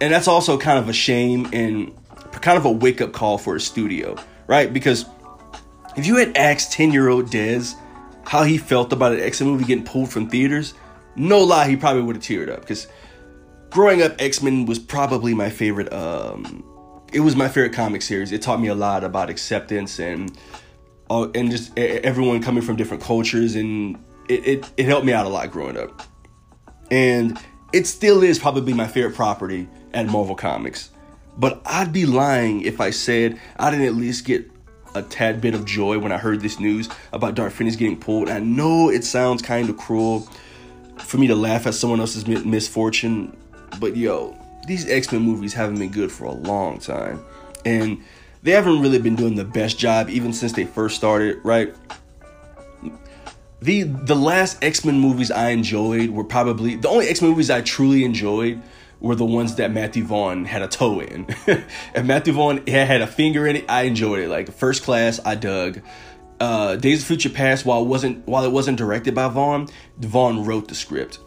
And 0.01 0.13
that's 0.13 0.29
also 0.29 0.59
kind 0.59 0.79
of 0.79 0.89
a 0.89 0.93
shame 0.93 1.49
and 1.53 1.95
kind 2.41 2.57
of 2.57 2.65
a 2.65 2.71
wake 2.71 3.01
up 3.01 3.13
call 3.13 3.39
for 3.39 3.57
a 3.57 3.61
studio, 3.61 4.17
right? 4.47 4.73
Because 4.73 5.07
if 5.97 6.07
you 6.07 6.17
had 6.17 6.37
asked 6.37 6.73
10 6.73 6.93
year 6.93 7.09
old 7.09 7.27
Dez 7.27 7.75
how 8.25 8.43
he 8.45 8.59
felt 8.59 8.93
about 8.93 9.13
an 9.13 9.21
X 9.21 9.41
Men 9.41 9.51
movie 9.51 9.65
getting 9.65 9.85
pulled 9.85 10.11
from 10.11 10.29
theaters, 10.29 10.75
no 11.17 11.41
lie, 11.41 11.69
he 11.69 11.77
probably 11.77 12.03
would 12.03 12.17
have 12.17 12.25
teared 12.25 12.51
up. 12.51 12.61
Because 12.61 12.87
growing 13.71 14.03
up, 14.03 14.15
X 14.19 14.43
Men 14.43 14.67
was 14.67 14.79
probably 14.79 15.35
my 15.35 15.51
favorite. 15.51 15.93
Um, 15.93 16.65
it 17.13 17.21
was 17.21 17.35
my 17.35 17.49
favorite 17.49 17.73
comic 17.73 18.03
series. 18.03 18.33
It 18.33 18.43
taught 18.43 18.61
me 18.61 18.69
a 18.69 18.75
lot 18.75 19.05
about 19.05 19.31
acceptance 19.31 19.99
and 19.99 20.37
uh, 21.11 21.29
and 21.35 21.51
just 21.51 21.77
everyone 21.77 22.41
coming 22.41 22.63
from 22.63 22.77
different 22.77 23.03
cultures, 23.03 23.57
and 23.57 23.99
it, 24.31 24.47
it 24.47 24.71
it 24.77 24.87
helped 24.87 25.05
me 25.05 25.13
out 25.13 25.27
a 25.27 25.29
lot 25.29 25.51
growing 25.51 25.77
up. 25.77 26.03
And 26.91 27.39
it 27.73 27.87
still 27.87 28.23
is 28.23 28.39
probably 28.39 28.73
my 28.73 28.87
favorite 28.87 29.15
property 29.15 29.69
at 29.93 30.07
Marvel 30.07 30.35
Comics. 30.35 30.91
But 31.37 31.61
I'd 31.65 31.93
be 31.93 32.07
lying 32.07 32.63
if 32.63 32.81
I 32.81 32.91
said 32.91 33.41
I 33.59 33.71
didn't 33.71 33.87
at 33.87 33.95
least 33.95 34.25
get 34.25 34.51
a 34.95 35.03
tad 35.03 35.41
bit 35.41 35.55
of 35.55 35.65
joy 35.65 35.99
when 35.99 36.13
I 36.13 36.19
heard 36.19 36.41
this 36.41 36.59
news 36.59 36.89
about 37.13 37.35
Dark 37.35 37.53
Phoenix 37.53 37.77
getting 37.77 37.99
pulled. 37.99 38.29
I 38.29 38.41
know 38.41 38.91
it 38.91 39.05
sounds 39.05 39.43
kind 39.43 39.69
of 39.71 39.77
cruel 39.77 40.29
for 40.99 41.19
me 41.19 41.27
to 41.29 41.35
laugh 41.35 41.67
at 41.67 41.75
someone 41.75 42.01
else's 42.01 42.27
misfortune, 42.27 43.37
but 43.79 43.97
yo, 43.97 44.37
these 44.67 44.89
X 44.89 45.11
Men 45.13 45.23
movies 45.23 45.55
haven't 45.55 45.79
been 45.79 45.91
good 45.91 46.11
for 46.13 46.25
a 46.25 46.33
long 46.33 46.79
time, 46.79 47.25
and 47.65 48.03
they 48.43 48.51
haven't 48.51 48.81
really 48.81 48.99
been 48.99 49.17
doing 49.17 49.37
the 49.37 49.45
best 49.45 49.79
job 49.79 50.11
even 50.11 50.33
since 50.33 50.53
they 50.53 50.65
first 50.65 50.97
started. 50.97 51.39
Right? 51.45 51.75
The 53.63 53.83
the 53.83 54.17
last 54.17 54.63
X 54.65 54.85
Men 54.85 54.99
movies 55.01 55.31
I 55.31 55.51
enjoyed 55.51 56.11
were 56.11 56.25
probably 56.25 56.77
the 56.77 56.89
only 56.89 57.09
X 57.09 57.21
Men 57.21 57.31
movies 57.31 57.51
I 57.51 57.61
truly 57.61 58.05
enjoyed 58.05 58.63
were 59.01 59.15
the 59.15 59.25
ones 59.25 59.57
that 59.57 59.71
Matthew 59.71 60.05
Vaughn 60.05 60.45
had 60.45 60.63
a 60.63 60.69
toe 60.69 61.01
in. 61.01 61.27
and 61.95 62.07
Matthew 62.07 62.33
Vaughn 62.33 62.67
had 62.67 63.01
a 63.01 63.07
finger 63.07 63.47
in 63.47 63.57
it. 63.57 63.65
I 63.69 63.83
enjoyed 63.83 64.21
it. 64.21 64.29
Like 64.29 64.53
First 64.53 64.83
Class, 64.83 65.21
I 65.25 65.35
dug. 65.35 65.81
Uh, 66.39 66.77
Days 66.77 67.03
of 67.03 67.07
Future 67.07 67.29
Past, 67.29 67.67
while 67.67 67.83
it 67.83 67.87
wasn't 67.87 68.27
while 68.27 68.45
it 68.45 68.53
wasn't 68.53 68.79
directed 68.79 69.15
by 69.15 69.29
Vaughn, 69.29 69.69
Vaughn 69.99 70.45
wrote 70.45 70.69
the 70.69 70.75
script. 70.75 71.19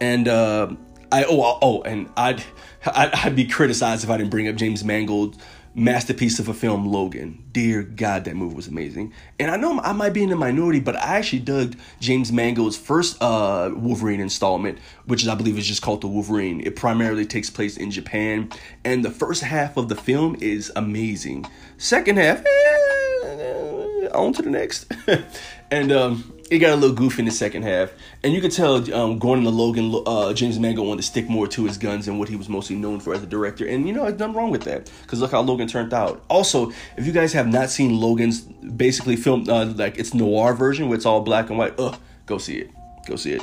And 0.00 0.26
uh, 0.26 0.74
I 1.12 1.24
oh 1.28 1.58
oh 1.62 1.82
and 1.82 2.10
I'd, 2.16 2.42
I'd 2.86 3.14
I'd 3.14 3.36
be 3.36 3.46
criticized 3.46 4.02
if 4.02 4.10
I 4.10 4.16
didn't 4.16 4.30
bring 4.30 4.48
up 4.48 4.56
James 4.56 4.82
Mangold 4.82 5.36
masterpiece 5.74 6.38
of 6.38 6.48
a 6.48 6.54
film, 6.54 6.86
Logan. 6.86 7.44
Dear 7.52 7.82
God, 7.82 8.24
that 8.24 8.36
movie 8.36 8.54
was 8.54 8.68
amazing. 8.68 9.12
And 9.40 9.50
I 9.50 9.56
know 9.56 9.80
I 9.80 9.92
might 9.92 10.12
be 10.12 10.22
in 10.22 10.30
the 10.30 10.36
minority, 10.36 10.80
but 10.80 10.96
I 10.96 11.18
actually 11.18 11.40
dug 11.40 11.76
James 12.00 12.30
Mangold's 12.30 12.76
first 12.76 13.20
uh, 13.20 13.70
Wolverine 13.74 14.20
installment, 14.20 14.78
which 15.06 15.22
is, 15.22 15.28
I 15.28 15.34
believe 15.34 15.58
is 15.58 15.66
just 15.66 15.82
called 15.82 16.00
The 16.00 16.08
Wolverine. 16.08 16.60
It 16.60 16.76
primarily 16.76 17.26
takes 17.26 17.50
place 17.50 17.76
in 17.76 17.90
Japan, 17.90 18.50
and 18.84 19.04
the 19.04 19.10
first 19.10 19.42
half 19.42 19.76
of 19.76 19.88
the 19.88 19.96
film 19.96 20.36
is 20.40 20.70
amazing. 20.76 21.46
Second 21.76 22.18
half, 22.18 22.44
eh, 22.44 24.08
on 24.14 24.32
to 24.34 24.42
the 24.42 24.50
next. 24.50 24.92
and 25.70 25.90
um, 25.90 26.33
it 26.50 26.58
got 26.58 26.72
a 26.72 26.76
little 26.76 26.94
goofy 26.94 27.20
in 27.20 27.24
the 27.24 27.30
second 27.30 27.62
half, 27.62 27.92
and 28.22 28.32
you 28.32 28.40
could 28.40 28.52
tell 28.52 28.76
um, 28.94 29.18
going 29.18 29.38
into 29.38 29.50
Logan, 29.50 30.02
uh, 30.06 30.32
James 30.34 30.58
Mangold 30.58 30.88
wanted 30.88 31.02
to 31.02 31.06
stick 31.06 31.28
more 31.28 31.46
to 31.48 31.64
his 31.64 31.78
guns 31.78 32.06
and 32.06 32.18
what 32.18 32.28
he 32.28 32.36
was 32.36 32.48
mostly 32.48 32.76
known 32.76 33.00
for 33.00 33.14
as 33.14 33.22
a 33.22 33.26
director, 33.26 33.66
and 33.66 33.86
you 33.86 33.94
know, 33.94 34.04
there's 34.04 34.18
nothing 34.18 34.34
wrong 34.34 34.50
with 34.50 34.62
that 34.64 34.90
because 35.02 35.20
look 35.20 35.30
how 35.30 35.40
Logan 35.40 35.68
turned 35.68 35.94
out. 35.94 36.22
Also, 36.28 36.70
if 36.96 37.06
you 37.06 37.12
guys 37.12 37.32
have 37.32 37.46
not 37.46 37.70
seen 37.70 37.98
Logan's 37.98 38.42
basically 38.42 39.16
film, 39.16 39.48
uh, 39.48 39.64
like 39.64 39.98
it's 39.98 40.12
noir 40.12 40.54
version 40.54 40.88
where 40.88 40.96
it's 40.96 41.06
all 41.06 41.22
black 41.22 41.48
and 41.48 41.58
white, 41.58 41.74
ugh, 41.78 41.98
go 42.26 42.38
see 42.38 42.58
it, 42.58 42.70
go 43.06 43.16
see 43.16 43.32
it. 43.32 43.42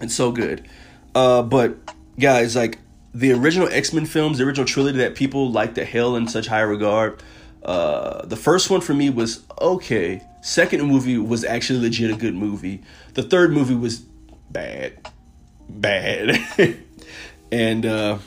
It's 0.00 0.14
so 0.14 0.32
good. 0.32 0.66
Uh, 1.14 1.42
but 1.42 1.76
guys, 2.18 2.56
like 2.56 2.78
the 3.12 3.32
original 3.32 3.68
X 3.68 3.92
Men 3.92 4.06
films, 4.06 4.38
the 4.38 4.44
original 4.44 4.66
trilogy 4.66 4.98
that 4.98 5.14
people 5.14 5.50
like 5.50 5.74
to 5.74 5.84
hail 5.84 6.16
in 6.16 6.28
such 6.28 6.46
high 6.46 6.60
regard. 6.60 7.22
Uh, 7.62 8.24
the 8.24 8.36
first 8.36 8.70
one 8.70 8.80
for 8.80 8.94
me 8.94 9.10
was 9.10 9.44
okay 9.60 10.22
Second 10.42 10.84
movie 10.84 11.18
was 11.18 11.44
actually 11.44 11.80
legit 11.80 12.10
a 12.10 12.16
good 12.16 12.34
movie. 12.34 12.82
The 13.14 13.22
third 13.22 13.52
movie 13.52 13.74
was 13.74 13.98
bad, 14.50 15.06
bad, 15.68 16.40
and 17.52 17.84
uh, 17.84 18.18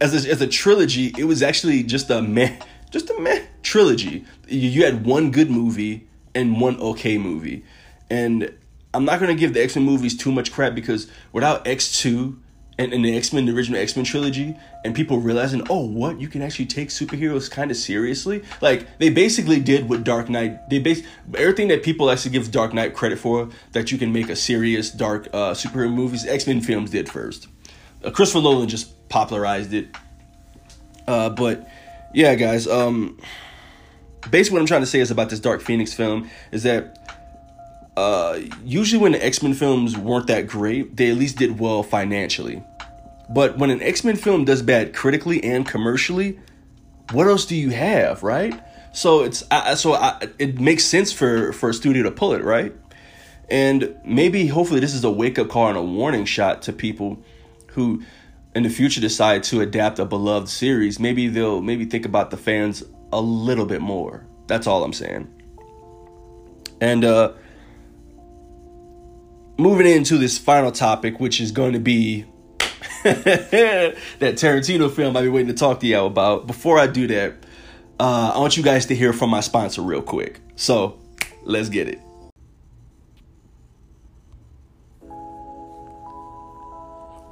as 0.00 0.26
a, 0.26 0.30
as 0.30 0.40
a 0.40 0.46
trilogy, 0.46 1.12
it 1.18 1.24
was 1.24 1.42
actually 1.42 1.82
just 1.82 2.10
a 2.10 2.22
meh, 2.22 2.58
just 2.90 3.10
a 3.10 3.20
meh 3.20 3.42
trilogy. 3.62 4.24
You, 4.48 4.68
you 4.70 4.84
had 4.84 5.04
one 5.04 5.30
good 5.30 5.50
movie 5.50 6.08
and 6.34 6.60
one 6.60 6.80
okay 6.80 7.18
movie, 7.18 7.64
and 8.08 8.52
I'm 8.94 9.04
not 9.04 9.20
gonna 9.20 9.34
give 9.34 9.52
the 9.52 9.62
X 9.62 9.76
Men 9.76 9.84
movies 9.84 10.16
too 10.16 10.32
much 10.32 10.50
crap 10.50 10.74
because 10.74 11.08
without 11.32 11.66
X 11.66 12.00
two 12.00 12.40
and 12.78 12.92
in 12.92 13.02
the 13.02 13.16
X 13.16 13.32
Men, 13.32 13.46
the 13.46 13.52
original 13.52 13.80
X 13.80 13.96
Men 13.96 14.04
trilogy, 14.04 14.56
and 14.84 14.94
people 14.94 15.18
realizing, 15.18 15.66
oh, 15.70 15.86
what 15.86 16.20
you 16.20 16.28
can 16.28 16.42
actually 16.42 16.66
take 16.66 16.88
superheroes 16.88 17.50
kind 17.50 17.70
of 17.70 17.76
seriously. 17.76 18.42
Like 18.60 18.98
they 18.98 19.10
basically 19.10 19.60
did 19.60 19.88
what 19.88 20.04
Dark 20.04 20.28
Knight. 20.28 20.68
They 20.68 20.78
base 20.78 21.06
everything 21.36 21.68
that 21.68 21.82
people 21.82 22.10
actually 22.10 22.32
give 22.32 22.50
Dark 22.50 22.74
Knight 22.74 22.94
credit 22.94 23.18
for 23.18 23.48
that 23.72 23.92
you 23.92 23.98
can 23.98 24.12
make 24.12 24.28
a 24.28 24.36
serious 24.36 24.90
dark 24.90 25.28
uh, 25.32 25.52
superhero 25.52 25.92
movies. 25.92 26.26
X 26.26 26.46
Men 26.46 26.60
films 26.60 26.90
did 26.90 27.08
first. 27.08 27.48
Uh, 28.02 28.10
Christopher 28.10 28.42
Nolan 28.42 28.68
just 28.68 29.08
popularized 29.08 29.72
it. 29.72 29.88
Uh, 31.06 31.30
but 31.30 31.68
yeah, 32.12 32.34
guys. 32.34 32.66
Um, 32.66 33.18
basically, 34.30 34.54
what 34.54 34.60
I'm 34.60 34.66
trying 34.66 34.82
to 34.82 34.86
say 34.86 35.00
is 35.00 35.10
about 35.10 35.30
this 35.30 35.40
Dark 35.40 35.60
Phoenix 35.60 35.92
film 35.92 36.28
is 36.50 36.62
that 36.64 37.13
uh, 37.96 38.40
usually 38.64 39.00
when 39.00 39.12
the 39.12 39.24
X 39.24 39.42
Men 39.42 39.54
films 39.54 39.96
weren't 39.96 40.26
that 40.26 40.46
great, 40.46 40.96
they 40.96 41.10
at 41.10 41.16
least 41.16 41.38
did 41.38 41.58
well 41.58 41.82
financially. 41.82 42.62
But 43.30 43.58
when 43.58 43.70
an 43.70 43.82
X 43.82 44.04
Men 44.04 44.16
film 44.16 44.44
does 44.44 44.62
bad 44.62 44.94
critically 44.94 45.42
and 45.42 45.66
commercially, 45.66 46.40
what 47.12 47.26
else 47.26 47.46
do 47.46 47.54
you 47.56 47.70
have, 47.70 48.22
right? 48.22 48.60
So 48.92 49.22
it's 49.22 49.44
I, 49.50 49.74
so 49.74 49.94
I, 49.94 50.20
it 50.38 50.60
makes 50.60 50.84
sense 50.84 51.12
for 51.12 51.52
for 51.52 51.70
a 51.70 51.74
studio 51.74 52.02
to 52.04 52.10
pull 52.10 52.32
it, 52.32 52.42
right? 52.42 52.74
And 53.50 53.96
maybe 54.04 54.46
hopefully 54.46 54.80
this 54.80 54.94
is 54.94 55.04
a 55.04 55.10
wake 55.10 55.38
up 55.38 55.48
call 55.48 55.68
and 55.68 55.76
a 55.76 55.82
warning 55.82 56.24
shot 56.24 56.62
to 56.62 56.72
people 56.72 57.22
who 57.68 58.02
in 58.54 58.62
the 58.62 58.70
future 58.70 59.00
decide 59.00 59.42
to 59.44 59.60
adapt 59.60 59.98
a 59.98 60.04
beloved 60.04 60.48
series. 60.48 60.98
Maybe 60.98 61.28
they'll 61.28 61.60
maybe 61.60 61.84
think 61.84 62.06
about 62.06 62.30
the 62.30 62.36
fans 62.36 62.82
a 63.12 63.20
little 63.20 63.66
bit 63.66 63.80
more. 63.80 64.26
That's 64.46 64.66
all 64.66 64.82
I'm 64.82 64.92
saying. 64.92 65.28
And 66.80 67.04
uh 67.04 67.32
moving 69.56 69.86
into 69.86 70.18
this 70.18 70.38
final 70.38 70.72
topic, 70.72 71.20
which 71.20 71.40
is 71.40 71.52
going 71.52 71.72
to 71.72 71.78
be 71.78 72.24
that 73.04 73.96
Tarantino 74.20 74.90
film 74.90 75.16
I've 75.16 75.24
been 75.24 75.32
waiting 75.32 75.48
to 75.48 75.54
talk 75.54 75.80
to 75.80 75.86
y'all 75.86 76.06
about. 76.06 76.46
Before 76.46 76.78
I 76.78 76.86
do 76.86 77.06
that, 77.08 77.34
uh, 78.00 78.32
I 78.34 78.38
want 78.38 78.56
you 78.56 78.62
guys 78.62 78.86
to 78.86 78.94
hear 78.94 79.12
from 79.12 79.30
my 79.30 79.40
sponsor 79.40 79.82
real 79.82 80.02
quick. 80.02 80.40
So 80.56 80.98
let's 81.42 81.68
get 81.68 81.88
it. 81.88 82.00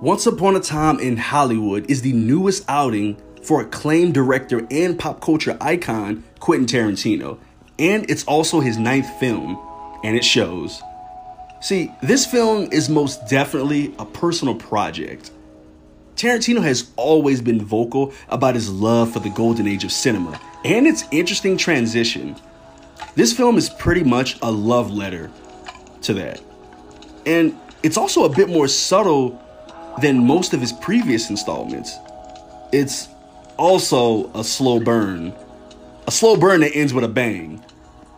Once 0.00 0.26
Upon 0.26 0.56
a 0.56 0.60
Time 0.60 0.98
in 0.98 1.16
Hollywood 1.16 1.88
is 1.88 2.02
the 2.02 2.12
newest 2.12 2.64
outing 2.68 3.16
for 3.42 3.60
acclaimed 3.60 4.14
director 4.14 4.66
and 4.70 4.98
pop 4.98 5.20
culture 5.20 5.56
icon 5.60 6.24
Quentin 6.40 6.66
Tarantino, 6.66 7.38
and 7.78 8.10
it's 8.10 8.24
also 8.24 8.60
his 8.60 8.78
ninth 8.78 9.08
film, 9.20 9.58
and 10.02 10.16
it 10.16 10.24
shows. 10.24 10.82
See, 11.62 11.92
this 12.02 12.26
film 12.26 12.68
is 12.72 12.88
most 12.88 13.28
definitely 13.28 13.94
a 13.96 14.04
personal 14.04 14.56
project. 14.56 15.30
Tarantino 16.16 16.60
has 16.60 16.90
always 16.96 17.40
been 17.40 17.64
vocal 17.64 18.12
about 18.28 18.56
his 18.56 18.68
love 18.68 19.12
for 19.12 19.20
the 19.20 19.30
golden 19.30 19.68
age 19.68 19.84
of 19.84 19.92
cinema 19.92 20.40
and 20.64 20.88
its 20.88 21.04
interesting 21.12 21.56
transition. 21.56 22.34
This 23.14 23.32
film 23.32 23.56
is 23.58 23.68
pretty 23.68 24.02
much 24.02 24.38
a 24.42 24.50
love 24.50 24.90
letter 24.90 25.30
to 26.02 26.14
that. 26.14 26.40
And 27.26 27.56
it's 27.84 27.96
also 27.96 28.24
a 28.24 28.28
bit 28.28 28.48
more 28.48 28.66
subtle 28.66 29.40
than 30.00 30.26
most 30.26 30.54
of 30.54 30.60
his 30.60 30.72
previous 30.72 31.30
installments. 31.30 31.96
It's 32.72 33.08
also 33.56 34.32
a 34.32 34.42
slow 34.42 34.80
burn. 34.80 35.32
A 36.08 36.10
slow 36.10 36.36
burn 36.36 36.60
that 36.62 36.74
ends 36.74 36.92
with 36.92 37.04
a 37.04 37.08
bang. 37.08 37.64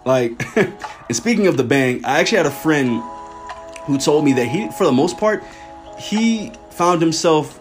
Like, 0.06 0.42
and 0.56 0.74
speaking 1.12 1.46
of 1.46 1.58
the 1.58 1.64
bang, 1.64 2.02
I 2.06 2.20
actually 2.20 2.38
had 2.38 2.46
a 2.46 2.50
friend 2.50 3.02
who 3.84 3.98
told 3.98 4.24
me 4.24 4.32
that 4.34 4.46
he, 4.46 4.70
for 4.72 4.84
the 4.84 4.92
most 4.92 5.18
part, 5.18 5.42
he 5.98 6.52
found 6.70 7.00
himself 7.00 7.60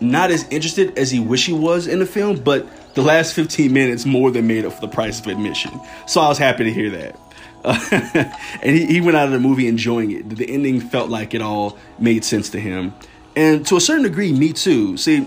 not 0.00 0.30
as 0.30 0.46
interested 0.48 0.98
as 0.98 1.10
he 1.10 1.20
wish 1.20 1.46
he 1.46 1.52
was 1.52 1.86
in 1.86 1.98
the 1.98 2.06
film, 2.06 2.36
but 2.42 2.66
the 2.94 3.02
last 3.02 3.34
15 3.34 3.72
minutes 3.72 4.04
more 4.04 4.30
than 4.30 4.46
made 4.46 4.64
up 4.64 4.72
for 4.72 4.80
the 4.80 4.88
price 4.88 5.20
of 5.20 5.26
admission. 5.26 5.70
So 6.06 6.20
I 6.20 6.28
was 6.28 6.38
happy 6.38 6.64
to 6.64 6.72
hear 6.72 6.90
that. 6.90 7.18
Uh, 7.64 8.30
and 8.62 8.76
he, 8.76 8.86
he 8.86 9.00
went 9.00 9.16
out 9.16 9.26
of 9.26 9.32
the 9.32 9.40
movie 9.40 9.66
enjoying 9.66 10.10
it. 10.12 10.28
The 10.28 10.48
ending 10.48 10.80
felt 10.80 11.10
like 11.10 11.34
it 11.34 11.42
all 11.42 11.78
made 11.98 12.24
sense 12.24 12.50
to 12.50 12.60
him. 12.60 12.92
And 13.36 13.66
to 13.66 13.76
a 13.76 13.80
certain 13.80 14.04
degree, 14.04 14.32
me 14.32 14.52
too. 14.52 14.96
See, 14.96 15.26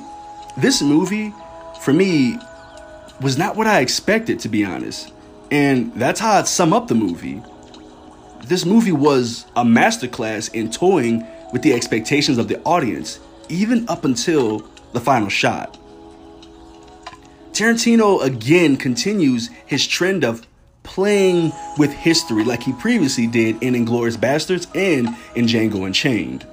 this 0.57 0.81
movie, 0.81 1.33
for 1.81 1.93
me, 1.93 2.37
was 3.21 3.37
not 3.37 3.55
what 3.55 3.67
I 3.67 3.81
expected, 3.81 4.39
to 4.41 4.49
be 4.49 4.63
honest. 4.63 5.11
And 5.51 5.93
that's 5.95 6.19
how 6.19 6.33
I'd 6.33 6.47
sum 6.47 6.73
up 6.73 6.87
the 6.87 6.95
movie. 6.95 7.41
This 8.47 8.65
movie 8.65 8.93
was 8.93 9.45
a 9.57 9.63
masterclass 9.65 10.53
in 10.53 10.71
toying 10.71 11.27
with 11.51 11.63
the 11.63 11.73
expectations 11.73 12.37
of 12.37 12.47
the 12.47 12.61
audience, 12.63 13.19
even 13.49 13.87
up 13.89 14.05
until 14.05 14.59
the 14.93 15.01
final 15.01 15.27
shot. 15.27 15.77
Tarantino 17.51 18.23
again 18.23 18.77
continues 18.77 19.49
his 19.65 19.85
trend 19.85 20.23
of 20.23 20.47
playing 20.83 21.51
with 21.77 21.91
history 21.91 22.45
like 22.45 22.63
he 22.63 22.71
previously 22.73 23.27
did 23.27 23.61
in 23.61 23.73
Inglourious 23.73 24.15
Basterds 24.15 24.67
and 24.75 25.09
in 25.35 25.45
Django 25.45 25.85
Unchained. 25.85 26.47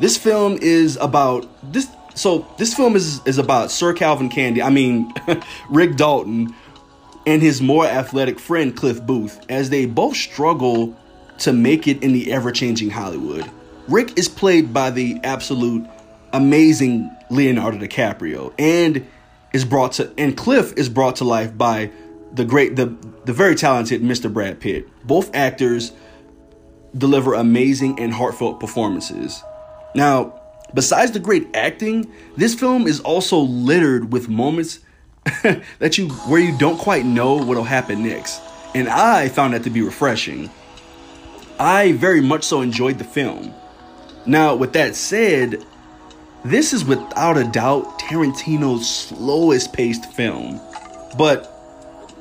This 0.00 0.16
film 0.16 0.58
is 0.60 0.96
about 0.96 1.46
this 1.72 1.88
so 2.14 2.46
this 2.58 2.74
film 2.74 2.96
is 2.96 3.24
is 3.24 3.38
about 3.38 3.70
Sir 3.70 3.92
Calvin 3.92 4.28
Candie, 4.28 4.62
I 4.62 4.70
mean 4.70 5.12
Rick 5.70 5.96
Dalton 5.96 6.54
and 7.26 7.42
his 7.42 7.60
more 7.62 7.86
athletic 7.86 8.38
friend 8.38 8.76
Cliff 8.76 9.04
Booth 9.04 9.44
as 9.48 9.70
they 9.70 9.86
both 9.86 10.16
struggle 10.16 10.96
to 11.38 11.52
make 11.52 11.88
it 11.88 12.02
in 12.02 12.12
the 12.12 12.32
ever-changing 12.32 12.90
Hollywood. 12.90 13.48
Rick 13.88 14.18
is 14.18 14.28
played 14.28 14.72
by 14.72 14.90
the 14.90 15.18
absolute 15.24 15.86
amazing 16.32 17.10
Leonardo 17.30 17.78
DiCaprio 17.78 18.52
and 18.58 19.06
is 19.52 19.64
brought 19.64 19.92
to 19.92 20.12
and 20.16 20.36
Cliff 20.36 20.72
is 20.76 20.88
brought 20.88 21.16
to 21.16 21.24
life 21.24 21.56
by 21.56 21.90
the 22.32 22.44
great 22.44 22.76
the 22.76 22.86
the 23.24 23.32
very 23.32 23.54
talented 23.54 24.02
Mr. 24.02 24.32
Brad 24.32 24.60
Pitt. 24.60 24.88
Both 25.06 25.34
actors 25.34 25.92
deliver 26.96 27.34
amazing 27.34 27.98
and 28.00 28.12
heartfelt 28.12 28.60
performances. 28.60 29.42
Now, 29.94 30.40
besides 30.74 31.12
the 31.12 31.20
great 31.20 31.48
acting, 31.54 32.10
this 32.36 32.54
film 32.54 32.86
is 32.86 33.00
also 33.00 33.38
littered 33.38 34.12
with 34.12 34.28
moments 34.28 34.80
that 35.78 35.98
you 35.98 36.08
where 36.28 36.40
you 36.40 36.56
don't 36.58 36.78
quite 36.78 37.04
know 37.04 37.34
what'll 37.34 37.64
happen 37.64 38.02
next. 38.02 38.40
And 38.74 38.88
I 38.88 39.28
found 39.28 39.54
that 39.54 39.64
to 39.64 39.70
be 39.70 39.82
refreshing. 39.82 40.50
I 41.58 41.92
very 41.92 42.20
much 42.20 42.44
so 42.44 42.60
enjoyed 42.60 42.98
the 42.98 43.04
film. 43.04 43.54
Now, 44.26 44.54
with 44.54 44.72
that 44.72 44.96
said, 44.96 45.64
this 46.44 46.72
is 46.72 46.84
without 46.84 47.36
a 47.36 47.44
doubt 47.44 48.00
Tarantino's 48.00 48.88
slowest 48.88 49.72
paced 49.72 50.06
film. 50.12 50.60
But 51.16 51.48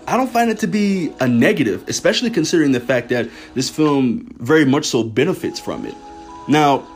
I 0.07 0.17
don't 0.17 0.29
find 0.29 0.49
it 0.49 0.59
to 0.59 0.67
be 0.67 1.11
a 1.19 1.27
negative, 1.27 1.87
especially 1.87 2.29
considering 2.29 2.71
the 2.71 2.79
fact 2.79 3.09
that 3.09 3.29
this 3.53 3.69
film 3.69 4.27
very 4.39 4.65
much 4.65 4.85
so 4.85 5.03
benefits 5.03 5.59
from 5.59 5.85
it. 5.85 5.95
Now, 6.47 6.87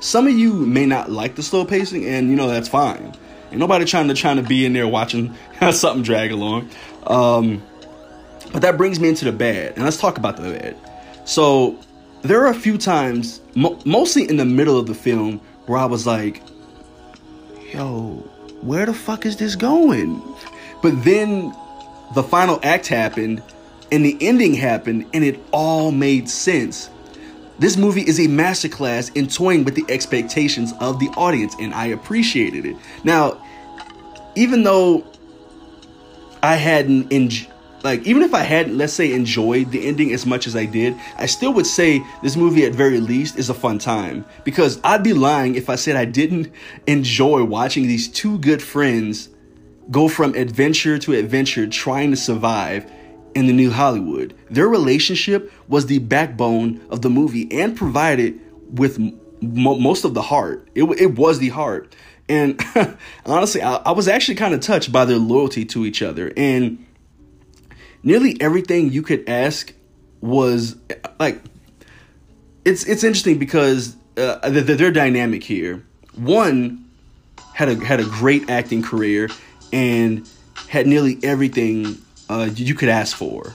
some 0.00 0.26
of 0.26 0.32
you 0.32 0.52
may 0.52 0.86
not 0.86 1.10
like 1.10 1.34
the 1.34 1.42
slow 1.42 1.64
pacing, 1.64 2.06
and 2.06 2.30
you 2.30 2.36
know 2.36 2.48
that's 2.48 2.68
fine. 2.68 3.14
Ain't 3.50 3.58
nobody 3.58 3.84
trying 3.84 4.08
to 4.08 4.14
trying 4.14 4.36
to 4.36 4.42
be 4.42 4.64
in 4.64 4.72
there 4.72 4.86
watching 4.86 5.34
something 5.72 6.02
drag 6.02 6.30
along. 6.30 6.70
Um, 7.06 7.62
but 8.52 8.62
that 8.62 8.76
brings 8.76 8.98
me 8.98 9.08
into 9.08 9.24
the 9.24 9.32
bad, 9.32 9.74
and 9.74 9.84
let's 9.84 9.96
talk 9.96 10.18
about 10.18 10.36
the 10.36 10.42
bad. 10.42 10.76
So 11.24 11.78
there 12.22 12.44
are 12.44 12.50
a 12.50 12.54
few 12.54 12.78
times, 12.78 13.40
mo- 13.54 13.78
mostly 13.84 14.28
in 14.28 14.36
the 14.36 14.44
middle 14.44 14.78
of 14.78 14.86
the 14.86 14.94
film, 14.94 15.38
where 15.66 15.78
I 15.78 15.84
was 15.84 16.06
like, 16.06 16.42
"Yo, 17.72 18.24
where 18.60 18.86
the 18.86 18.94
fuck 18.94 19.26
is 19.26 19.36
this 19.36 19.56
going?" 19.56 20.22
But 20.82 21.04
then 21.04 21.54
the 22.14 22.22
final 22.22 22.58
act 22.62 22.86
happened, 22.88 23.42
and 23.92 24.04
the 24.04 24.16
ending 24.20 24.54
happened, 24.54 25.06
and 25.12 25.24
it 25.24 25.40
all 25.52 25.92
made 25.92 26.28
sense. 26.28 26.90
This 27.60 27.76
movie 27.76 28.00
is 28.00 28.18
a 28.18 28.26
masterclass 28.26 29.14
in 29.14 29.28
toying 29.28 29.64
with 29.64 29.74
the 29.74 29.84
expectations 29.90 30.72
of 30.80 30.98
the 30.98 31.08
audience, 31.08 31.54
and 31.60 31.74
I 31.74 31.86
appreciated 31.88 32.64
it. 32.64 32.76
Now, 33.04 33.42
even 34.40 34.62
though 34.62 35.04
I 36.42 36.54
hadn't 36.54 37.12
enjoyed 37.12 37.48
like 37.82 38.06
even 38.06 38.22
if 38.22 38.34
I 38.34 38.42
hadn't, 38.42 38.76
let's 38.76 38.92
say, 38.92 39.14
enjoyed 39.14 39.70
the 39.70 39.86
ending 39.86 40.12
as 40.12 40.26
much 40.26 40.46
as 40.46 40.54
I 40.54 40.66
did, 40.66 40.94
I 41.16 41.24
still 41.24 41.54
would 41.54 41.66
say 41.66 42.02
this 42.22 42.36
movie 42.36 42.66
at 42.66 42.74
very 42.74 43.00
least 43.00 43.38
is 43.38 43.48
a 43.48 43.54
fun 43.54 43.78
time. 43.78 44.26
Because 44.44 44.78
I'd 44.84 45.02
be 45.02 45.14
lying 45.14 45.54
if 45.54 45.70
I 45.70 45.76
said 45.76 45.96
I 45.96 46.04
didn't 46.04 46.52
enjoy 46.86 47.42
watching 47.42 47.86
these 47.86 48.06
two 48.06 48.38
good 48.40 48.62
friends 48.62 49.30
go 49.90 50.08
from 50.08 50.34
adventure 50.34 50.98
to 50.98 51.14
adventure 51.14 51.66
trying 51.66 52.10
to 52.10 52.18
survive 52.18 52.90
in 53.34 53.46
the 53.46 53.54
new 53.54 53.70
Hollywood. 53.70 54.34
Their 54.50 54.68
relationship 54.68 55.50
was 55.66 55.86
the 55.86 56.00
backbone 56.00 56.82
of 56.90 57.00
the 57.00 57.08
movie 57.08 57.48
and 57.50 57.74
provided 57.74 58.38
with 58.70 58.98
most 59.40 60.04
of 60.04 60.12
the 60.12 60.22
heart. 60.22 60.68
It, 60.74 60.84
it 61.00 61.16
was 61.16 61.38
the 61.38 61.48
heart. 61.48 61.96
And 62.30 62.60
honestly, 63.26 63.60
I, 63.60 63.76
I 63.76 63.90
was 63.90 64.06
actually 64.06 64.36
kind 64.36 64.54
of 64.54 64.60
touched 64.60 64.92
by 64.92 65.04
their 65.04 65.18
loyalty 65.18 65.64
to 65.66 65.84
each 65.84 66.00
other. 66.00 66.32
And 66.36 66.86
nearly 68.04 68.40
everything 68.40 68.92
you 68.92 69.02
could 69.02 69.28
ask 69.28 69.74
was 70.20 70.76
like 71.18 71.40
it's 72.64 72.84
it's 72.84 73.02
interesting 73.02 73.38
because 73.38 73.96
uh, 74.16 74.48
the, 74.48 74.60
the, 74.60 74.74
their 74.76 74.92
dynamic 74.92 75.42
here. 75.42 75.84
One 76.14 76.84
had 77.54 77.68
a 77.68 77.84
had 77.84 77.98
a 77.98 78.04
great 78.04 78.48
acting 78.48 78.82
career 78.82 79.28
and 79.72 80.28
had 80.68 80.86
nearly 80.86 81.18
everything 81.24 81.98
uh, 82.28 82.48
you 82.54 82.74
could 82.74 82.88
ask 82.88 83.16
for, 83.16 83.54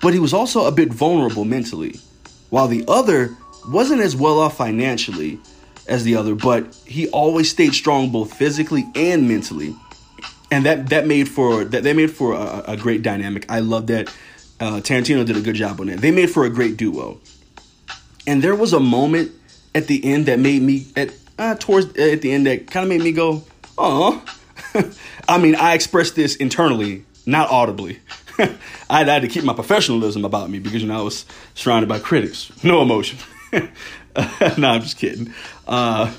but 0.00 0.14
he 0.14 0.18
was 0.18 0.32
also 0.32 0.66
a 0.66 0.72
bit 0.72 0.92
vulnerable 0.92 1.44
mentally, 1.44 2.00
while 2.48 2.68
the 2.68 2.84
other 2.88 3.36
wasn't 3.68 4.00
as 4.00 4.16
well 4.16 4.38
off 4.38 4.56
financially 4.56 5.38
as 5.86 6.04
the 6.04 6.16
other, 6.16 6.34
but 6.34 6.74
he 6.86 7.08
always 7.08 7.50
stayed 7.50 7.74
strong 7.74 8.10
both 8.10 8.32
physically 8.34 8.84
and 8.94 9.28
mentally, 9.28 9.74
and 10.50 10.64
that 10.66 10.88
that 10.90 11.06
made 11.06 11.28
for 11.28 11.64
that 11.64 11.82
they 11.82 11.92
made 11.92 12.10
for 12.10 12.34
a, 12.34 12.64
a 12.68 12.76
great 12.76 13.02
dynamic. 13.02 13.50
I 13.50 13.60
love 13.60 13.88
that 13.88 14.08
uh, 14.60 14.80
Tarantino 14.80 15.24
did 15.26 15.36
a 15.36 15.40
good 15.40 15.56
job 15.56 15.80
on 15.80 15.88
that. 15.88 16.00
They 16.00 16.10
made 16.10 16.30
for 16.30 16.44
a 16.44 16.50
great 16.50 16.76
duo, 16.76 17.20
and 18.26 18.42
there 18.42 18.54
was 18.54 18.72
a 18.72 18.80
moment 18.80 19.32
at 19.74 19.86
the 19.86 20.04
end 20.04 20.26
that 20.26 20.38
made 20.38 20.62
me 20.62 20.86
at 20.96 21.14
uh, 21.38 21.56
towards 21.56 21.96
at 21.96 22.22
the 22.22 22.32
end 22.32 22.46
that 22.46 22.70
kind 22.70 22.84
of 22.84 22.88
made 22.88 23.02
me 23.02 23.12
go, 23.12 23.42
"Oh." 23.76 24.24
I 25.28 25.38
mean, 25.38 25.54
I 25.54 25.74
expressed 25.74 26.16
this 26.16 26.36
internally, 26.36 27.04
not 27.26 27.50
audibly. 27.50 28.00
I 28.90 29.04
had 29.04 29.22
to 29.22 29.28
keep 29.28 29.44
my 29.44 29.54
professionalism 29.54 30.24
about 30.24 30.50
me 30.50 30.58
because 30.58 30.82
you 30.82 30.88
know 30.88 30.98
I 30.98 31.02
was 31.02 31.26
surrounded 31.54 31.88
by 31.88 31.98
critics. 31.98 32.50
No 32.64 32.82
emotion. 32.82 33.18
no, 34.58 34.68
I'm 34.68 34.82
just 34.82 34.98
kidding. 34.98 35.32
Because 35.64 35.68
uh, 35.68 36.12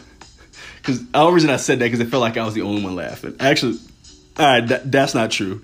the 0.86 1.08
only 1.16 1.34
reason 1.34 1.50
I 1.50 1.58
said 1.58 1.80
that 1.80 1.86
because 1.86 2.00
it 2.00 2.10
felt 2.10 2.22
like 2.22 2.38
I 2.38 2.46
was 2.46 2.54
the 2.54 2.62
only 2.62 2.84
one 2.84 2.96
laughing. 2.96 3.36
Actually, 3.40 3.80
all 4.38 4.46
right, 4.46 4.68
that, 4.68 4.92
that's 4.92 5.14
not 5.14 5.32
true. 5.32 5.62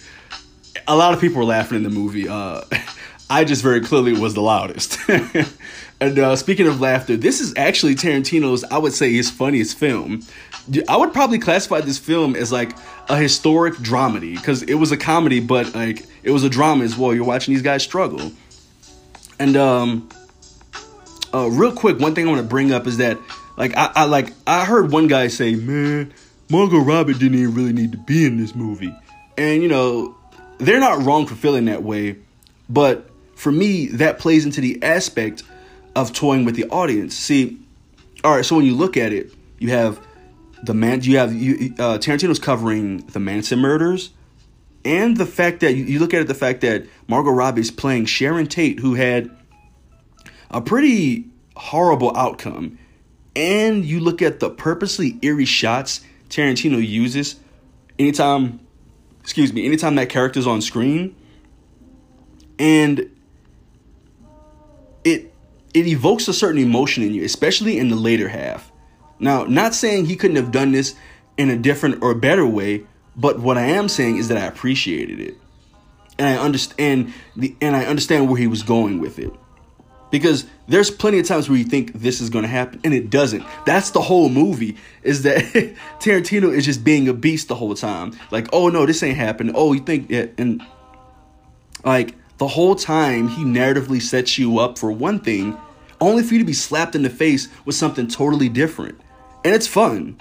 A 0.88 0.96
lot 0.96 1.14
of 1.14 1.22
people 1.22 1.40
were 1.40 1.46
laughing 1.46 1.78
in 1.78 1.84
the 1.84 1.90
movie. 1.90 2.28
Uh, 2.28 2.62
I 3.30 3.44
just 3.44 3.62
very 3.62 3.82
clearly 3.82 4.14
was 4.14 4.34
the 4.34 4.42
loudest. 4.42 4.98
and 6.00 6.18
uh, 6.18 6.36
speaking 6.36 6.68
of 6.68 6.82
laughter, 6.82 7.16
this 7.16 7.42
is 7.42 7.54
actually 7.58 7.94
Tarantino's, 7.94 8.64
I 8.64 8.80
would 8.80 8.94
say, 8.94 9.14
his 9.14 9.30
funniest 9.30 9.78
film. 9.78 10.24
I 10.88 10.98
would 10.98 11.14
probably 11.14 11.38
classify 11.38 11.82
this 11.82 12.00
film 12.00 12.36
as 12.36 12.52
like 12.52 12.76
a 13.08 13.18
historic 13.18 13.76
dramedy 13.76 14.34
because 14.36 14.64
it 14.64 14.76
was 14.76 14.92
a 14.92 14.98
comedy, 14.98 15.40
but 15.40 15.76
like 15.76 16.08
it 16.24 16.32
was 16.32 16.44
a 16.44 16.50
drama 16.50 16.84
as 16.84 16.98
well. 16.98 17.14
You're 17.14 17.24
watching 17.24 17.54
these 17.54 17.62
guys 17.62 17.84
struggle. 17.84 18.32
And 19.40 19.56
um, 19.56 20.10
uh, 21.34 21.50
real 21.50 21.72
quick, 21.72 22.00
one 22.00 22.16
thing 22.16 22.28
I 22.28 22.32
want 22.32 22.42
to 22.42 22.48
bring 22.48 22.72
up 22.72 22.88
is 22.88 22.98
that 22.98 23.18
like 23.58 23.76
I, 23.76 23.92
I 23.96 24.04
like 24.06 24.34
I 24.48 24.66
heard 24.66 24.92
one 24.92 25.08
guy 25.08 25.28
say, 25.28 25.56
"Man, 25.56 26.14
Margot 26.50 26.80
Robbie 26.80 27.14
didn't 27.14 27.38
even 27.38 27.54
really 27.54 27.74
need 27.74 27.92
to 27.92 27.98
be 27.98 28.26
in 28.26 28.38
this 28.38 28.56
movie," 28.56 28.96
and 29.38 29.62
you 29.62 29.70
know 29.70 30.16
they're 30.58 30.80
not 30.80 31.04
wrong 31.04 31.26
for 31.26 31.36
feeling 31.36 31.66
that 31.66 31.84
way, 31.84 32.18
but 32.70 33.10
for 33.36 33.52
me 33.52 33.88
that 33.88 34.20
plays 34.20 34.46
into 34.46 34.62
the 34.62 34.82
aspect 34.84 35.44
of 35.96 36.14
toying 36.14 36.46
with 36.46 36.56
the 36.56 36.66
audience. 36.66 37.16
See, 37.16 37.60
all 38.24 38.36
right, 38.36 38.46
so 38.46 38.56
when 38.56 38.66
you 38.66 38.76
look 38.76 38.98
at 38.98 39.12
it, 39.12 39.32
you 39.60 39.70
have 39.70 40.00
the 40.64 40.74
man 40.74 41.02
you 41.02 41.18
have 41.18 41.34
you, 41.34 41.74
uh, 41.80 41.98
Tarantino's 41.98 42.40
covering 42.40 42.98
the 43.08 43.20
Manson 43.20 43.60
murders 43.60 44.12
and 44.86 45.18
the 45.18 45.26
fact 45.26 45.62
that 45.62 45.74
you, 45.74 45.84
you 45.84 46.00
look 46.00 46.14
at 46.14 46.22
it 46.22 46.28
the 46.28 46.34
fact 46.34 46.62
that 46.62 46.86
Margot 47.08 47.32
Robbie 47.32 47.62
is 47.62 47.72
playing 47.72 48.06
Sharon 48.06 48.48
Tate 48.48 48.80
who 48.80 48.96
had 48.96 49.30
a 50.52 50.62
pretty 50.62 51.26
horrible 51.56 52.16
outcome, 52.16 52.78
and 53.36 53.86
you 53.86 54.00
look 54.00 54.22
at 54.22 54.40
the 54.40 54.50
purposely 54.50 55.18
eerie 55.22 55.46
shots 55.46 56.02
Tarantino 56.30 56.86
uses 56.86 57.36
anytime, 57.98 58.60
excuse 59.20 59.52
me, 59.52 59.66
anytime 59.66 59.96
that 59.96 60.10
character's 60.10 60.48
on 60.48 60.62
screen, 60.62 61.16
and 62.58 63.10
it 65.04 65.34
it 65.74 65.88
evokes 65.88 66.28
a 66.28 66.34
certain 66.34 66.62
emotion 66.62 67.04
in 67.04 67.14
you, 67.14 67.24
especially 67.24 67.78
in 67.78 67.90
the 67.90 67.96
later 67.96 68.28
half. 68.28 68.72
Now, 69.20 69.44
not 69.44 69.76
saying 69.76 70.06
he 70.06 70.16
couldn't 70.16 70.38
have 70.38 70.52
done 70.52 70.72
this 70.72 70.96
in 71.38 71.50
a 71.50 71.58
different 71.58 72.02
or 72.02 72.14
better 72.16 72.46
way, 72.46 72.86
but 73.16 73.40
what 73.40 73.58
I 73.58 73.66
am 73.66 73.90
saying 73.90 74.18
is 74.18 74.30
that 74.30 74.38
I 74.38 74.46
appreciated 74.46 75.20
it. 75.20 75.36
And 76.18 76.28
I 76.28 76.42
understand 76.42 77.14
the 77.36 77.56
and 77.62 77.76
I 77.76 77.86
understand 77.86 78.30
where 78.30 78.38
he 78.38 78.48
was 78.48 78.64
going 78.64 79.00
with 79.00 79.20
it. 79.20 79.32
Because 80.12 80.46
there's 80.68 80.90
plenty 80.90 81.20
of 81.20 81.28
times 81.28 81.50
where 81.50 81.58
you 81.58 81.64
think 81.64 81.94
this 81.94 82.20
is 82.20 82.30
going 82.30 82.44
to 82.44 82.50
happen 82.50 82.82
and 82.84 82.94
it 82.94 83.10
doesn't. 83.10 83.44
That's 83.66 83.92
the 83.92 84.02
whole 84.02 84.30
movie 84.30 84.78
is 85.04 85.22
that 85.24 85.44
Tarantino 86.00 86.52
is 86.56 86.66
just 86.66 86.84
being 86.84 87.08
a 87.08 87.14
beast 87.14 87.48
the 87.48 87.56
whole 87.56 87.76
time. 87.76 88.18
Like, 88.32 88.48
"Oh 88.52 88.70
no, 88.70 88.86
this 88.86 89.04
ain't 89.04 89.18
happening." 89.18 89.54
Oh, 89.56 89.74
you 89.74 89.82
think 89.82 90.10
it 90.10 90.34
and 90.40 90.64
like 91.84 92.16
the 92.40 92.48
whole 92.48 92.76
time 92.76 93.28
he 93.28 93.44
narratively 93.44 94.02
sets 94.02 94.38
you 94.38 94.60
up 94.60 94.80
for 94.80 94.92
one 94.92 95.20
thing 95.20 95.58
only 96.02 96.24
for 96.24 96.34
you 96.34 96.40
to 96.40 96.46
be 96.46 96.54
slapped 96.54 96.96
in 96.96 97.04
the 97.04 97.10
face 97.10 97.48
with 97.66 97.76
something 97.76 98.08
totally 98.08 98.50
different. 98.50 99.00
And 99.44 99.54
it's 99.54 99.68
fun. 99.68 100.18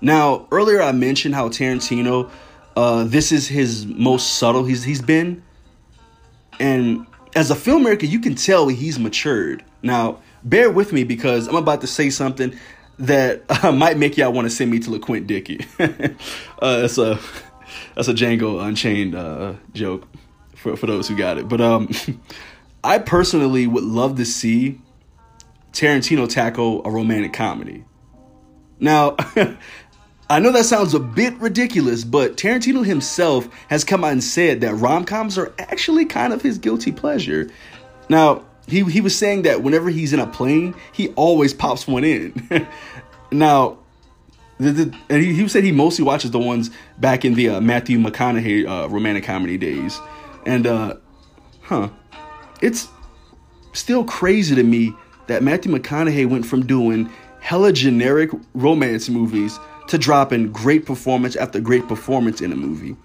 Now, 0.00 0.48
earlier 0.50 0.82
I 0.82 0.92
mentioned 0.92 1.34
how 1.34 1.48
Tarantino, 1.48 2.30
uh, 2.76 3.04
this 3.04 3.32
is 3.32 3.46
his 3.46 3.86
most 3.86 4.38
subtle 4.38 4.64
he's 4.64 4.82
he's 4.82 5.02
been, 5.02 5.42
and 6.58 7.06
as 7.34 7.50
a 7.50 7.54
filmmaker, 7.54 8.08
you 8.08 8.20
can 8.20 8.34
tell 8.34 8.68
he's 8.68 8.98
matured. 8.98 9.64
Now, 9.82 10.20
bear 10.44 10.70
with 10.70 10.92
me 10.92 11.04
because 11.04 11.48
I'm 11.48 11.56
about 11.56 11.80
to 11.80 11.86
say 11.86 12.10
something 12.10 12.58
that 12.98 13.42
uh, 13.48 13.72
might 13.72 13.96
make 13.96 14.16
y'all 14.16 14.32
want 14.32 14.46
to 14.46 14.50
send 14.50 14.70
me 14.70 14.78
to 14.80 14.90
LeQuint 14.90 15.26
Dickey. 15.26 15.64
uh, 15.78 16.80
that's 16.80 16.98
a 16.98 17.18
that's 17.94 18.08
a 18.08 18.14
Django 18.14 18.64
Unchained 18.66 19.14
uh, 19.14 19.54
joke 19.72 20.08
for 20.56 20.76
for 20.76 20.86
those 20.86 21.08
who 21.08 21.16
got 21.16 21.38
it. 21.38 21.48
But 21.48 21.60
um, 21.60 21.90
I 22.84 22.98
personally 22.98 23.66
would 23.66 23.84
love 23.84 24.16
to 24.16 24.24
see 24.24 24.80
Tarantino 25.72 26.28
tackle 26.28 26.82
a 26.84 26.90
romantic 26.90 27.32
comedy. 27.32 27.84
Now, 28.78 29.16
I 30.32 30.38
know 30.38 30.50
that 30.52 30.64
sounds 30.64 30.94
a 30.94 30.98
bit 30.98 31.34
ridiculous, 31.40 32.04
but 32.04 32.38
Tarantino 32.38 32.86
himself 32.86 33.46
has 33.68 33.84
come 33.84 34.02
out 34.02 34.12
and 34.12 34.24
said 34.24 34.62
that 34.62 34.74
rom 34.76 35.04
coms 35.04 35.36
are 35.36 35.52
actually 35.58 36.06
kind 36.06 36.32
of 36.32 36.40
his 36.40 36.56
guilty 36.56 36.90
pleasure. 36.90 37.50
Now, 38.08 38.42
he, 38.66 38.82
he 38.84 39.02
was 39.02 39.14
saying 39.14 39.42
that 39.42 39.62
whenever 39.62 39.90
he's 39.90 40.14
in 40.14 40.20
a 40.20 40.26
plane, 40.26 40.74
he 40.90 41.08
always 41.16 41.52
pops 41.52 41.86
one 41.86 42.02
in. 42.02 42.48
now, 43.30 43.76
the, 44.56 44.72
the, 44.72 44.98
and 45.10 45.22
he, 45.22 45.34
he 45.34 45.48
said 45.48 45.64
he 45.64 45.72
mostly 45.72 46.02
watches 46.02 46.30
the 46.30 46.38
ones 46.38 46.70
back 46.96 47.26
in 47.26 47.34
the 47.34 47.50
uh, 47.50 47.60
Matthew 47.60 47.98
McConaughey 47.98 48.66
uh, 48.66 48.88
romantic 48.88 49.24
comedy 49.24 49.58
days. 49.58 50.00
And, 50.46 50.66
uh, 50.66 50.96
huh, 51.60 51.90
it's 52.62 52.88
still 53.74 54.04
crazy 54.04 54.54
to 54.54 54.62
me 54.62 54.94
that 55.26 55.42
Matthew 55.42 55.70
McConaughey 55.72 56.26
went 56.26 56.46
from 56.46 56.64
doing 56.64 57.10
hella 57.40 57.70
generic 57.70 58.30
romance 58.54 59.10
movies 59.10 59.58
to 59.92 59.98
drop 59.98 60.32
in 60.32 60.50
great 60.50 60.86
performance 60.86 61.36
after 61.36 61.60
great 61.60 61.86
performance 61.86 62.40
in 62.40 62.50
a 62.50 62.56
movie. 62.56 62.96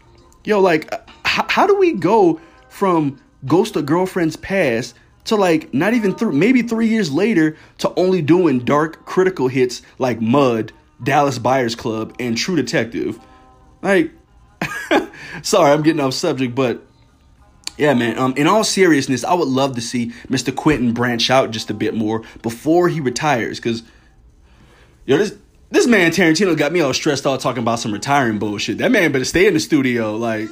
Yo, 0.45 0.61
like, 0.61 0.85
h- 0.93 1.43
how 1.49 1.67
do 1.67 1.77
we 1.77 1.91
go 1.91 2.39
from 2.69 3.19
Ghost 3.45 3.75
of 3.75 3.85
Girlfriend's 3.85 4.37
Past 4.37 4.95
to 5.25 5.35
like 5.35 5.73
not 5.73 5.93
even 5.93 6.15
through 6.15 6.31
maybe 6.31 6.61
three 6.61 6.87
years 6.87 7.11
later 7.11 7.57
to 7.79 7.93
only 7.97 8.21
doing 8.21 8.59
dark 8.59 9.05
critical 9.05 9.49
hits 9.49 9.81
like 9.99 10.21
Mud, 10.21 10.71
Dallas 11.03 11.37
Buyers 11.37 11.75
Club, 11.75 12.15
and 12.21 12.37
True 12.37 12.55
Detective? 12.55 13.19
Like, 13.81 14.11
sorry, 15.41 15.73
I'm 15.73 15.83
getting 15.83 15.99
off 15.99 16.13
subject, 16.13 16.55
but 16.55 16.85
yeah, 17.77 17.93
man. 17.95 18.17
Um, 18.17 18.33
in 18.37 18.47
all 18.47 18.63
seriousness, 18.63 19.25
I 19.25 19.33
would 19.33 19.49
love 19.49 19.75
to 19.75 19.81
see 19.81 20.11
Mr. 20.29 20.55
Quentin 20.55 20.93
branch 20.93 21.29
out 21.29 21.51
just 21.51 21.69
a 21.69 21.73
bit 21.73 21.95
more 21.95 22.23
before 22.41 22.87
he 22.87 23.01
retires, 23.01 23.59
because 23.59 23.83
yo, 25.05 25.17
this 25.17 25.35
this 25.69 25.87
man 25.87 26.11
Tarantino 26.11 26.57
got 26.57 26.71
me 26.71 26.79
all 26.79 26.93
stressed 26.93 27.27
out 27.27 27.39
talking 27.39 27.61
about 27.61 27.79
some 27.79 27.91
retiring 27.91 28.39
bullshit. 28.39 28.77
That 28.77 28.91
man 28.91 29.11
better 29.11 29.25
stay 29.25 29.47
in 29.47 29.53
the 29.53 29.59
studio, 29.59 30.15
like. 30.15 30.49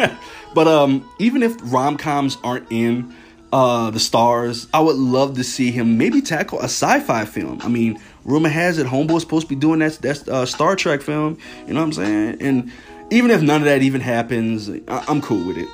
but 0.54 0.68
um, 0.68 1.08
even 1.18 1.42
if 1.42 1.56
rom 1.72 1.96
coms 1.96 2.36
aren't 2.44 2.70
in 2.70 3.14
uh 3.52 3.90
the 3.90 4.00
stars, 4.00 4.66
I 4.74 4.80
would 4.80 4.96
love 4.96 5.36
to 5.36 5.44
see 5.44 5.70
him 5.70 5.96
maybe 5.96 6.20
tackle 6.20 6.60
a 6.60 6.64
sci-fi 6.64 7.24
film. 7.24 7.60
I 7.62 7.68
mean, 7.68 7.98
rumor 8.24 8.50
has 8.50 8.78
it 8.78 8.86
Homeboy's 8.86 9.22
supposed 9.22 9.46
to 9.46 9.54
be 9.54 9.58
doing 9.58 9.78
that 9.78 9.94
that 10.02 10.28
uh, 10.28 10.44
Star 10.46 10.76
Trek 10.76 11.00
film. 11.00 11.38
You 11.66 11.74
know 11.74 11.80
what 11.80 11.86
I'm 11.86 11.92
saying? 11.94 12.36
And 12.40 12.72
even 13.10 13.30
if 13.30 13.40
none 13.40 13.62
of 13.62 13.64
that 13.64 13.82
even 13.82 14.02
happens, 14.02 14.68
I- 14.68 15.04
I'm 15.08 15.22
cool 15.22 15.46
with 15.46 15.56
it. 15.56 15.68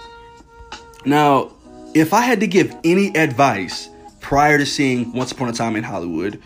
Now, 1.05 1.51
if 1.95 2.15
I 2.15 2.21
had 2.23 2.41
to 2.41 2.47
give 2.47 2.75
any 2.85 3.09
advice 3.17 3.89
prior 4.21 4.57
to 4.57 4.65
seeing 4.65 5.13
Once 5.13 5.33
Upon 5.33 5.49
a 5.49 5.53
Time 5.53 5.77
in 5.77 5.83
Hollywood, 5.85 6.41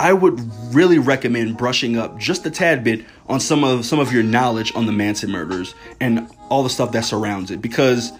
I 0.00 0.12
would 0.12 0.40
really 0.72 0.98
recommend 0.98 1.56
brushing 1.56 1.96
up 1.96 2.18
just 2.18 2.46
a 2.46 2.50
tad 2.50 2.84
bit 2.84 3.04
on 3.28 3.40
some 3.40 3.64
of 3.64 3.84
some 3.84 3.98
of 3.98 4.12
your 4.12 4.22
knowledge 4.22 4.74
on 4.76 4.86
the 4.86 4.92
Manson 4.92 5.30
murders 5.30 5.74
and 6.00 6.30
all 6.48 6.62
the 6.62 6.70
stuff 6.70 6.92
that 6.92 7.04
surrounds 7.04 7.50
it 7.50 7.60
because 7.60 8.12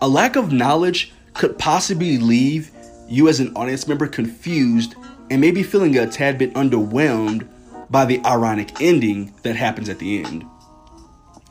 a 0.00 0.08
lack 0.08 0.36
of 0.36 0.52
knowledge 0.52 1.12
could 1.34 1.58
possibly 1.58 2.18
leave 2.18 2.70
you 3.08 3.28
as 3.28 3.40
an 3.40 3.54
audience 3.56 3.88
member 3.88 4.06
confused 4.06 4.94
and 5.30 5.40
maybe 5.40 5.62
feeling 5.62 5.96
a 5.98 6.06
tad 6.06 6.38
bit 6.38 6.54
underwhelmed 6.54 7.48
by 7.90 8.04
the 8.04 8.24
ironic 8.24 8.80
ending 8.80 9.34
that 9.42 9.56
happens 9.56 9.88
at 9.88 9.98
the 9.98 10.22
end. 10.22 10.44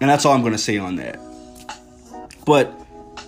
And 0.01 0.09
that's 0.09 0.25
all 0.25 0.33
I'm 0.33 0.41
going 0.41 0.53
to 0.53 0.57
say 0.57 0.77
on 0.77 0.95
that. 0.95 1.19
But 2.45 2.73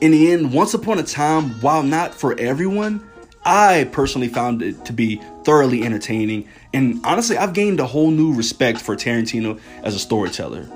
in 0.02 0.12
the 0.12 0.32
end, 0.32 0.54
Once 0.54 0.74
Upon 0.74 1.00
a 1.00 1.04
Time, 1.04 1.52
while 1.62 1.84
not 1.84 2.14
for 2.14 2.38
everyone, 2.40 3.08
I 3.46 3.88
personally 3.92 4.28
found 4.28 4.64
it 4.64 4.86
to 4.86 4.94
be 4.94 5.22
thoroughly 5.44 5.84
entertaining. 5.84 6.50
And 6.74 7.00
honestly, 7.06 7.38
I've 7.38 7.54
gained 7.54 7.80
a 7.80 7.86
whole 7.86 8.10
new 8.10 8.34
respect 8.34 8.82
for 8.82 8.96
Tarantino 8.96 9.60
as 9.84 9.96
a 9.96 10.00
storyteller. 10.00 10.68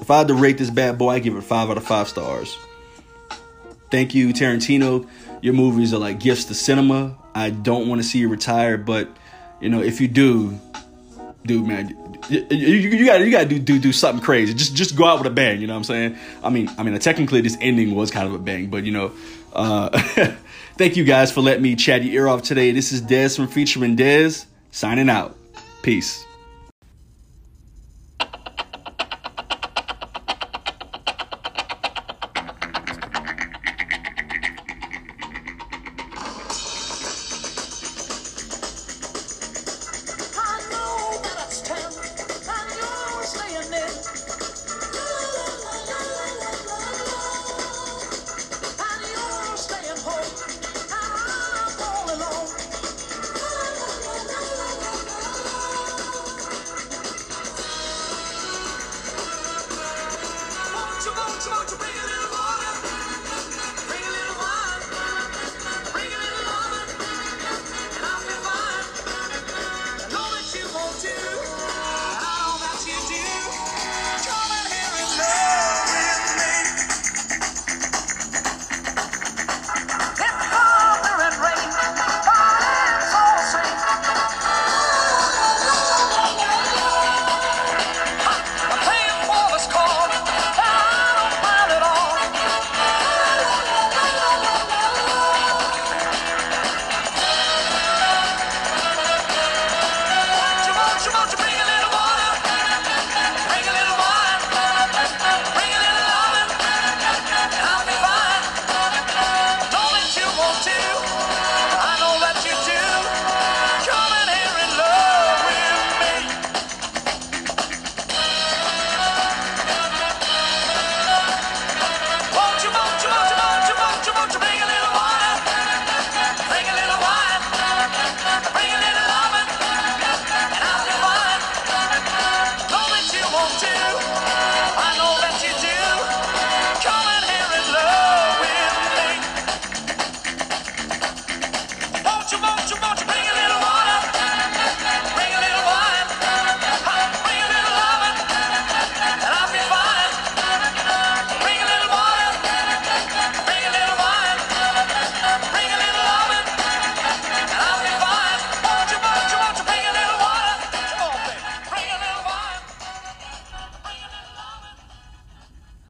If 0.00 0.10
I 0.10 0.18
had 0.18 0.28
to 0.28 0.34
rate 0.34 0.58
this 0.58 0.70
bad 0.70 0.96
boy, 0.96 1.10
I 1.10 1.18
give 1.18 1.36
it 1.36 1.42
five 1.42 1.68
out 1.68 1.76
of 1.76 1.84
five 1.84 2.08
stars. 2.08 2.56
Thank 3.90 4.14
you, 4.14 4.28
Tarantino. 4.28 5.06
Your 5.42 5.54
movies 5.54 5.92
are 5.92 5.98
like 5.98 6.18
gifts 6.18 6.46
to 6.46 6.54
cinema. 6.54 7.16
I 7.34 7.50
don't 7.50 7.88
want 7.88 8.00
to 8.00 8.06
see 8.06 8.18
you 8.18 8.28
retire, 8.28 8.78
but 8.78 9.08
you 9.60 9.68
know, 9.68 9.82
if 9.82 10.00
you 10.00 10.08
do, 10.08 10.58
dude, 11.44 11.66
man, 11.66 12.18
you, 12.28 12.46
you, 12.50 12.88
you 12.90 13.06
gotta 13.06 13.24
you 13.24 13.30
gotta 13.30 13.46
do, 13.46 13.58
do 13.58 13.78
do 13.78 13.92
something 13.92 14.24
crazy. 14.24 14.54
Just 14.54 14.74
just 14.74 14.96
go 14.96 15.04
out 15.04 15.18
with 15.18 15.26
a 15.26 15.34
bang. 15.34 15.60
You 15.60 15.66
know 15.66 15.74
what 15.74 15.78
I'm 15.78 15.84
saying? 15.84 16.16
I 16.42 16.50
mean, 16.50 16.70
I 16.78 16.82
mean, 16.82 16.98
technically 16.98 17.40
this 17.40 17.56
ending 17.60 17.94
was 17.94 18.10
kind 18.10 18.26
of 18.26 18.34
a 18.34 18.38
bang, 18.38 18.66
but 18.68 18.84
you 18.84 18.92
know, 18.92 19.12
uh, 19.58 19.90
thank 20.76 20.96
you 20.96 21.04
guys 21.04 21.32
for 21.32 21.40
letting 21.40 21.62
me 21.62 21.74
chat 21.74 22.04
your 22.04 22.14
ear 22.14 22.28
off 22.28 22.42
today. 22.42 22.70
This 22.70 22.92
is 22.92 23.02
Dez 23.02 23.36
from 23.36 23.48
Featuring 23.48 23.96
Dez 23.96 24.46
signing 24.70 25.10
out. 25.10 25.36
Peace. 25.82 26.27